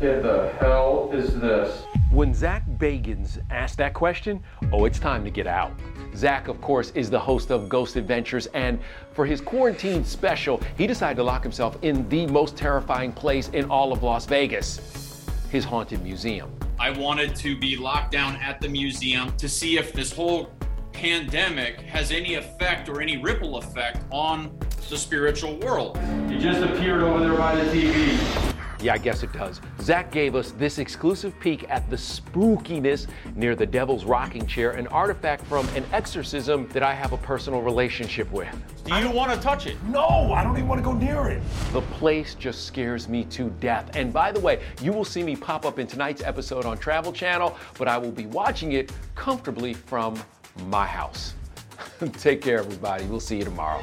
in 0.00 0.22
the 0.22 0.52
hell 0.60 1.10
is 1.12 1.38
this? 1.40 1.84
When 2.10 2.32
Zak 2.32 2.64
Bagans 2.78 3.38
asked 3.50 3.78
that 3.78 3.94
question, 3.94 4.42
oh, 4.72 4.84
it's 4.84 4.98
time 4.98 5.24
to 5.24 5.30
get 5.30 5.46
out. 5.46 5.72
Zak, 6.14 6.48
of 6.48 6.60
course, 6.60 6.90
is 6.94 7.10
the 7.10 7.18
host 7.18 7.50
of 7.50 7.68
Ghost 7.68 7.96
Adventures, 7.96 8.46
and 8.48 8.78
for 9.12 9.26
his 9.26 9.40
quarantine 9.40 10.04
special, 10.04 10.60
he 10.76 10.86
decided 10.86 11.16
to 11.16 11.22
lock 11.22 11.42
himself 11.42 11.76
in 11.82 12.08
the 12.08 12.26
most 12.26 12.56
terrifying 12.56 13.12
place 13.12 13.48
in 13.50 13.70
all 13.70 13.92
of 13.92 14.02
Las 14.02 14.24
Vegas 14.26 15.24
his 15.50 15.64
haunted 15.64 16.02
museum. 16.02 16.52
I 16.78 16.90
wanted 16.90 17.34
to 17.36 17.58
be 17.58 17.76
locked 17.76 18.12
down 18.12 18.36
at 18.36 18.60
the 18.60 18.68
museum 18.68 19.34
to 19.38 19.48
see 19.48 19.78
if 19.78 19.92
this 19.92 20.12
whole 20.12 20.50
pandemic 20.92 21.80
has 21.80 22.12
any 22.12 22.34
effect 22.34 22.88
or 22.88 23.00
any 23.00 23.16
ripple 23.16 23.56
effect 23.56 24.04
on 24.10 24.56
the 24.88 24.96
spiritual 24.96 25.56
world. 25.56 25.98
He 26.28 26.38
just 26.38 26.60
appeared 26.62 27.02
over 27.02 27.20
there 27.20 27.36
by 27.36 27.56
the 27.56 27.70
TV. 27.70 28.47
Yeah, 28.80 28.94
I 28.94 28.98
guess 28.98 29.24
it 29.24 29.32
does. 29.32 29.60
Zak 29.80 30.12
gave 30.12 30.36
us 30.36 30.52
this 30.52 30.78
exclusive 30.78 31.38
peek 31.40 31.68
at 31.68 31.88
the 31.90 31.96
spookiness 31.96 33.08
near 33.34 33.56
the 33.56 33.66
Devil's 33.66 34.04
Rocking 34.04 34.46
Chair, 34.46 34.72
an 34.72 34.86
artifact 34.88 35.44
from 35.46 35.68
an 35.70 35.84
exorcism 35.92 36.68
that 36.68 36.84
I 36.84 36.94
have 36.94 37.12
a 37.12 37.16
personal 37.16 37.60
relationship 37.60 38.30
with. 38.30 38.48
Do 38.84 38.94
you 38.96 39.10
want 39.10 39.32
to 39.32 39.40
touch 39.40 39.66
it? 39.66 39.82
No, 39.84 40.32
I 40.32 40.44
don't 40.44 40.56
even 40.56 40.68
want 40.68 40.78
to 40.78 40.84
go 40.84 40.92
near 40.92 41.28
it. 41.28 41.42
The 41.72 41.82
place 41.82 42.34
just 42.36 42.66
scares 42.66 43.08
me 43.08 43.24
to 43.24 43.50
death. 43.60 43.90
And 43.96 44.12
by 44.12 44.30
the 44.30 44.40
way, 44.40 44.60
you 44.80 44.92
will 44.92 45.04
see 45.04 45.24
me 45.24 45.34
pop 45.34 45.66
up 45.66 45.78
in 45.78 45.86
tonight's 45.86 46.22
episode 46.22 46.64
on 46.64 46.78
Travel 46.78 47.12
Channel, 47.12 47.56
but 47.78 47.88
I 47.88 47.98
will 47.98 48.12
be 48.12 48.26
watching 48.26 48.72
it 48.72 48.92
comfortably 49.16 49.74
from 49.74 50.22
my 50.66 50.86
house. 50.86 51.34
Take 52.14 52.42
care, 52.42 52.58
everybody. 52.58 53.04
We'll 53.06 53.20
see 53.20 53.38
you 53.38 53.44
tomorrow. 53.44 53.82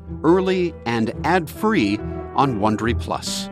early 0.23 0.73
and 0.85 1.13
ad 1.23 1.49
free 1.49 1.97
on 2.35 2.59
Wondery 2.59 2.99
Plus. 2.99 3.50